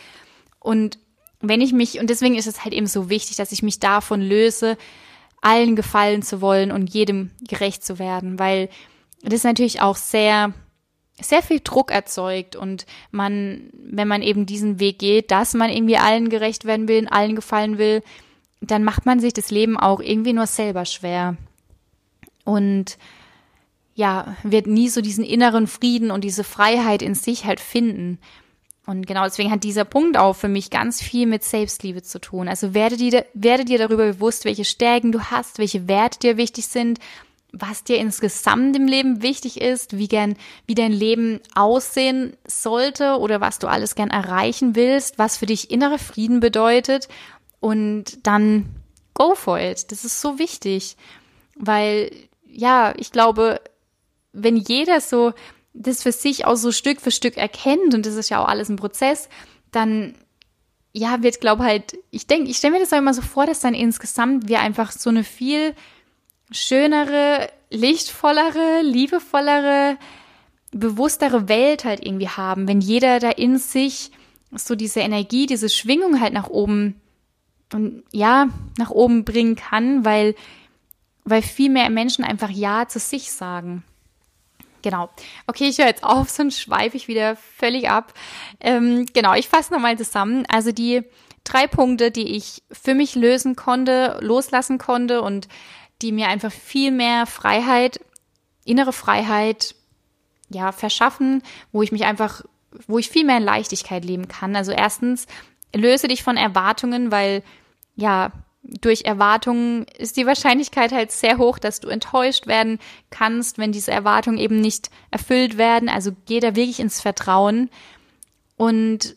Und 0.59 0.99
wenn 1.39 1.61
ich 1.61 1.73
mich, 1.73 1.99
und 1.99 2.09
deswegen 2.09 2.35
ist 2.35 2.47
es 2.47 2.63
halt 2.63 2.73
eben 2.73 2.85
so 2.85 3.09
wichtig, 3.09 3.37
dass 3.37 3.51
ich 3.51 3.63
mich 3.63 3.79
davon 3.79 4.21
löse, 4.21 4.77
allen 5.41 5.75
gefallen 5.75 6.21
zu 6.21 6.41
wollen 6.41 6.71
und 6.71 6.93
jedem 6.93 7.31
gerecht 7.41 7.83
zu 7.83 7.97
werden, 7.97 8.37
weil 8.37 8.69
das 9.23 9.43
natürlich 9.43 9.81
auch 9.81 9.95
sehr, 9.95 10.53
sehr 11.21 11.41
viel 11.41 11.59
Druck 11.63 11.91
erzeugt 11.91 12.55
und 12.55 12.85
man, 13.11 13.69
wenn 13.73 14.07
man 14.07 14.21
eben 14.21 14.45
diesen 14.45 14.79
Weg 14.79 14.99
geht, 14.99 15.31
dass 15.31 15.53
man 15.53 15.69
irgendwie 15.69 15.97
allen 15.97 16.29
gerecht 16.29 16.65
werden 16.65 16.87
will, 16.87 17.07
allen 17.07 17.35
gefallen 17.35 17.77
will, 17.77 18.03
dann 18.61 18.83
macht 18.83 19.05
man 19.05 19.19
sich 19.19 19.33
das 19.33 19.51
Leben 19.51 19.77
auch 19.77 19.99
irgendwie 19.99 20.33
nur 20.33 20.47
selber 20.47 20.85
schwer. 20.85 21.35
Und 22.43 22.97
ja, 23.93 24.35
wird 24.43 24.67
nie 24.67 24.89
so 24.89 25.01
diesen 25.01 25.23
inneren 25.23 25.67
Frieden 25.67 26.11
und 26.11 26.23
diese 26.23 26.43
Freiheit 26.43 27.01
in 27.01 27.15
sich 27.15 27.45
halt 27.45 27.59
finden. 27.59 28.19
Und 28.85 29.05
genau 29.05 29.23
deswegen 29.23 29.51
hat 29.51 29.63
dieser 29.63 29.85
Punkt 29.85 30.17
auch 30.17 30.33
für 30.35 30.47
mich 30.47 30.69
ganz 30.69 31.01
viel 31.01 31.27
mit 31.27 31.43
Selbstliebe 31.43 32.01
zu 32.01 32.19
tun. 32.19 32.47
Also 32.47 32.73
werde 32.73 32.97
dir, 32.97 33.25
werde 33.33 33.63
dir 33.63 33.77
darüber 33.77 34.05
bewusst, 34.05 34.43
welche 34.45 34.65
Stärken 34.65 35.11
du 35.11 35.21
hast, 35.31 35.59
welche 35.59 35.87
Werte 35.87 36.19
dir 36.19 36.37
wichtig 36.37 36.67
sind, 36.67 36.99
was 37.53 37.83
dir 37.83 37.97
insgesamt 37.97 38.75
im 38.75 38.87
Leben 38.87 39.21
wichtig 39.21 39.59
ist, 39.59 39.97
wie 39.97 40.07
gern, 40.07 40.35
wie 40.67 40.75
dein 40.75 40.91
Leben 40.91 41.39
aussehen 41.53 42.37
sollte 42.45 43.17
oder 43.19 43.41
was 43.41 43.59
du 43.59 43.67
alles 43.67 43.95
gern 43.95 44.09
erreichen 44.09 44.75
willst, 44.75 45.19
was 45.19 45.37
für 45.37 45.45
dich 45.45 45.69
innere 45.69 45.99
Frieden 45.99 46.39
bedeutet 46.39 47.09
und 47.59 48.25
dann 48.25 48.67
go 49.13 49.35
for 49.35 49.59
it. 49.59 49.91
Das 49.91 50.05
ist 50.05 50.21
so 50.21 50.39
wichtig, 50.39 50.95
weil 51.55 52.11
ja, 52.45 52.93
ich 52.97 53.11
glaube, 53.11 53.61
wenn 54.33 54.55
jeder 54.55 55.01
so 55.01 55.33
das 55.73 56.03
für 56.03 56.11
sich 56.11 56.45
auch 56.45 56.55
so 56.55 56.71
Stück 56.71 57.01
für 57.01 57.11
Stück 57.11 57.37
erkennt, 57.37 57.93
und 57.93 58.05
das 58.05 58.15
ist 58.15 58.29
ja 58.29 58.43
auch 58.43 58.47
alles 58.47 58.69
ein 58.69 58.75
Prozess, 58.75 59.29
dann 59.71 60.15
ja, 60.93 61.23
wird, 61.23 61.39
glaube 61.39 61.63
halt, 61.63 61.97
ich 62.09 62.27
denke, 62.27 62.49
ich 62.49 62.57
stelle 62.57 62.73
mir 62.73 62.79
das 62.79 62.91
auch 62.91 62.97
immer 62.97 63.13
so 63.13 63.21
vor, 63.21 63.45
dass 63.45 63.61
dann 63.61 63.73
insgesamt 63.73 64.49
wir 64.49 64.59
einfach 64.59 64.91
so 64.91 65.09
eine 65.09 65.23
viel 65.23 65.73
schönere, 66.51 67.49
lichtvollere, 67.69 68.81
liebevollere, 68.83 69.97
bewusstere 70.71 71.47
Welt 71.49 71.85
halt 71.85 72.05
irgendwie 72.05 72.29
haben, 72.29 72.67
wenn 72.67 72.81
jeder 72.81 73.19
da 73.19 73.29
in 73.29 73.57
sich 73.57 74.11
so 74.51 74.75
diese 74.75 74.99
Energie, 74.99 75.45
diese 75.45 75.69
Schwingung 75.69 76.19
halt 76.19 76.33
nach 76.33 76.47
oben 76.47 76.99
und 77.73 78.03
ja, 78.11 78.49
nach 78.77 78.89
oben 78.89 79.23
bringen 79.23 79.55
kann, 79.55 80.03
weil, 80.03 80.35
weil 81.23 81.41
viel 81.41 81.69
mehr 81.69 81.89
Menschen 81.89 82.25
einfach 82.25 82.49
Ja 82.49 82.87
zu 82.87 82.99
sich 82.99 83.31
sagen. 83.31 83.83
Genau. 84.81 85.09
Okay, 85.47 85.69
ich 85.69 85.77
höre 85.77 85.87
jetzt 85.87 86.03
auf, 86.03 86.29
sonst 86.29 86.59
schweife 86.59 86.97
ich 86.97 87.07
wieder 87.07 87.35
völlig 87.35 87.89
ab. 87.89 88.13
Ähm, 88.59 89.05
genau, 89.13 89.35
ich 89.35 89.47
fasse 89.47 89.71
nochmal 89.71 89.97
zusammen. 89.97 90.45
Also 90.49 90.71
die 90.71 91.03
drei 91.43 91.67
Punkte, 91.67 92.11
die 92.11 92.35
ich 92.35 92.63
für 92.71 92.95
mich 92.95 93.15
lösen 93.15 93.55
konnte, 93.55 94.17
loslassen 94.21 94.79
konnte 94.79 95.21
und 95.21 95.47
die 96.01 96.11
mir 96.11 96.27
einfach 96.27 96.51
viel 96.51 96.91
mehr 96.91 97.25
Freiheit, 97.25 97.99
innere 98.65 98.93
Freiheit, 98.93 99.75
ja, 100.49 100.71
verschaffen, 100.71 101.43
wo 101.71 101.81
ich 101.81 101.91
mich 101.91 102.05
einfach, 102.05 102.43
wo 102.87 102.97
ich 102.99 103.09
viel 103.09 103.25
mehr 103.25 103.37
in 103.37 103.43
Leichtigkeit 103.43 104.03
leben 104.03 104.27
kann. 104.27 104.55
Also 104.55 104.71
erstens, 104.71 105.27
löse 105.75 106.07
dich 106.07 106.23
von 106.23 106.37
Erwartungen, 106.37 107.11
weil, 107.11 107.43
ja, 107.95 108.31
durch 108.63 109.05
Erwartungen 109.05 109.85
ist 109.97 110.17
die 110.17 110.27
Wahrscheinlichkeit 110.27 110.91
halt 110.91 111.11
sehr 111.11 111.37
hoch, 111.37 111.57
dass 111.57 111.79
du 111.79 111.87
enttäuscht 111.87 112.45
werden 112.45 112.79
kannst, 113.09 113.57
wenn 113.57 113.71
diese 113.71 113.91
Erwartungen 113.91 114.37
eben 114.37 114.61
nicht 114.61 114.91
erfüllt 115.09 115.57
werden. 115.57 115.89
Also 115.89 116.11
geh 116.27 116.39
da 116.39 116.55
wirklich 116.55 116.79
ins 116.79 117.01
Vertrauen 117.01 117.69
und 118.57 119.15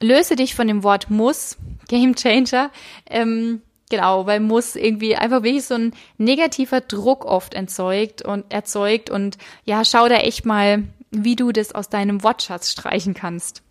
löse 0.00 0.36
dich 0.36 0.54
von 0.54 0.66
dem 0.66 0.82
Wort 0.82 1.08
muss, 1.10 1.56
Game 1.88 2.14
Changer. 2.14 2.70
Ähm, 3.06 3.62
genau, 3.90 4.26
weil 4.26 4.40
muss 4.40 4.76
irgendwie 4.76 5.16
einfach 5.16 5.42
wirklich 5.42 5.64
so 5.64 5.74
ein 5.74 5.94
negativer 6.18 6.80
Druck 6.80 7.24
oft 7.24 7.54
erzeugt 7.54 8.22
und 8.22 8.52
erzeugt 8.52 9.10
und 9.10 9.38
ja, 9.64 9.84
schau 9.84 10.08
da 10.08 10.16
echt 10.16 10.46
mal, 10.46 10.84
wie 11.10 11.36
du 11.36 11.52
das 11.52 11.74
aus 11.74 11.88
deinem 11.88 12.22
Wortschatz 12.22 12.70
streichen 12.70 13.14
kannst. 13.14 13.62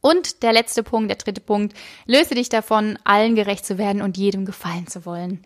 Und 0.00 0.42
der 0.42 0.52
letzte 0.52 0.82
Punkt, 0.82 1.10
der 1.10 1.16
dritte 1.16 1.40
Punkt, 1.40 1.76
löse 2.06 2.34
dich 2.34 2.48
davon, 2.48 2.98
allen 3.04 3.36
gerecht 3.36 3.64
zu 3.64 3.78
werden 3.78 4.02
und 4.02 4.16
jedem 4.16 4.44
gefallen 4.44 4.88
zu 4.88 5.06
wollen. 5.06 5.44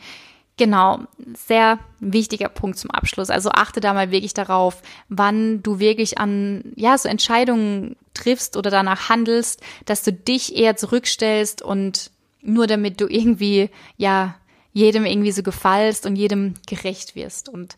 Genau, 0.59 1.01
sehr 1.35 1.79
wichtiger 2.01 2.49
Punkt 2.49 2.79
zum 2.79 2.91
Abschluss. 2.91 3.29
Also 3.29 3.51
achte 3.51 3.81
da 3.81 3.93
mal 3.93 4.11
wirklich 4.11 4.33
darauf, 4.33 4.81
wann 5.11 5.63
du 5.63 5.79
wirklich 5.79 6.17
an, 6.17 6.73
ja, 6.77 6.97
so 6.97 7.11
Entscheidungen 7.11 7.97
triffst 8.15 8.57
oder 8.57 8.71
danach 8.71 9.11
handelst, 9.11 9.61
dass 9.85 10.03
du 10.03 10.15
dich 10.15 10.57
eher 10.57 10.75
zurückstellst 10.75 11.61
und 11.61 12.11
nur 12.47 12.67
damit 12.67 13.01
du 13.01 13.07
irgendwie, 13.07 13.71
ja, 13.97 14.37
jedem 14.73 15.07
irgendwie 15.07 15.33
so 15.33 15.43
gefallst 15.43 16.07
und 16.07 16.17
jedem 16.17 16.55
gerecht 16.67 17.15
wirst. 17.17 17.49
Und 17.49 17.77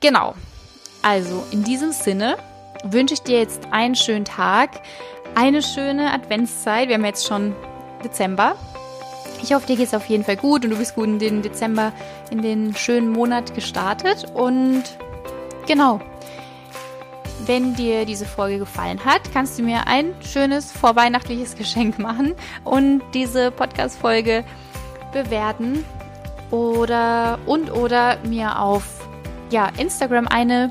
genau. 0.00 0.34
Also, 1.02 1.44
in 1.52 1.64
diesem 1.64 1.92
Sinne 1.92 2.36
wünsche 2.84 3.14
ich 3.14 3.22
dir 3.22 3.38
jetzt 3.38 3.68
einen 3.70 3.94
schönen 3.94 4.24
Tag, 4.24 4.82
eine 5.34 5.62
schöne 5.62 6.12
Adventszeit. 6.12 6.88
Wir 6.88 6.96
haben 6.96 7.04
jetzt 7.04 7.26
schon 7.26 7.54
Dezember. 8.04 8.56
Ich 9.42 9.52
hoffe, 9.52 9.66
dir 9.66 9.76
geht 9.76 9.86
es 9.86 9.94
auf 9.94 10.06
jeden 10.06 10.24
Fall 10.24 10.36
gut 10.36 10.64
und 10.64 10.70
du 10.70 10.76
bist 10.76 10.94
gut 10.94 11.06
in 11.06 11.18
den 11.18 11.42
Dezember, 11.42 11.92
in 12.30 12.42
den 12.42 12.74
schönen 12.74 13.10
Monat 13.10 13.54
gestartet. 13.54 14.26
Und 14.34 14.84
genau, 15.66 16.00
wenn 17.44 17.74
dir 17.74 18.04
diese 18.06 18.24
Folge 18.24 18.58
gefallen 18.58 19.04
hat, 19.04 19.20
kannst 19.32 19.58
du 19.58 19.62
mir 19.62 19.86
ein 19.86 20.14
schönes 20.20 20.72
vorweihnachtliches 20.72 21.56
Geschenk 21.58 21.98
machen 21.98 22.34
und 22.64 23.02
diese 23.14 23.50
Podcast-Folge 23.50 24.44
bewerten 25.12 25.84
oder 26.50 27.38
und 27.46 27.72
oder 27.72 28.18
mir 28.24 28.60
auf 28.60 28.84
ja, 29.50 29.70
Instagram 29.78 30.26
eine 30.28 30.70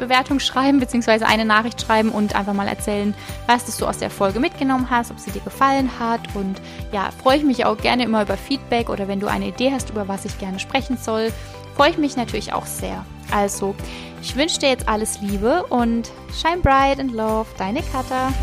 Bewertung 0.00 0.40
schreiben, 0.40 0.80
beziehungsweise 0.80 1.26
eine 1.26 1.44
Nachricht 1.44 1.80
schreiben 1.80 2.10
und 2.10 2.34
einfach 2.34 2.54
mal 2.54 2.66
erzählen, 2.66 3.14
was 3.46 3.76
du 3.76 3.86
aus 3.86 3.98
der 3.98 4.10
Folge 4.10 4.40
mitgenommen 4.40 4.88
hast, 4.90 5.10
ob 5.10 5.20
sie 5.20 5.30
dir 5.30 5.42
gefallen 5.42 5.90
hat. 6.00 6.34
Und 6.34 6.60
ja, 6.90 7.10
freue 7.22 7.36
ich 7.36 7.44
mich 7.44 7.64
auch 7.66 7.76
gerne 7.76 8.04
immer 8.04 8.22
über 8.22 8.36
Feedback 8.36 8.88
oder 8.88 9.06
wenn 9.06 9.20
du 9.20 9.28
eine 9.28 9.48
Idee 9.48 9.70
hast, 9.72 9.90
über 9.90 10.08
was 10.08 10.24
ich 10.24 10.38
gerne 10.38 10.58
sprechen 10.58 10.96
soll, 10.96 11.32
freue 11.80 11.92
ich 11.92 11.96
mich 11.96 12.14
natürlich 12.14 12.52
auch 12.52 12.66
sehr. 12.66 13.06
Also, 13.30 13.74
ich 14.20 14.36
wünsche 14.36 14.58
dir 14.58 14.68
jetzt 14.68 14.86
alles 14.86 15.22
Liebe 15.22 15.64
und 15.70 16.10
shine 16.30 16.58
bright 16.60 17.00
and 17.00 17.10
love, 17.10 17.46
deine 17.56 17.80
Katha. 17.80 18.34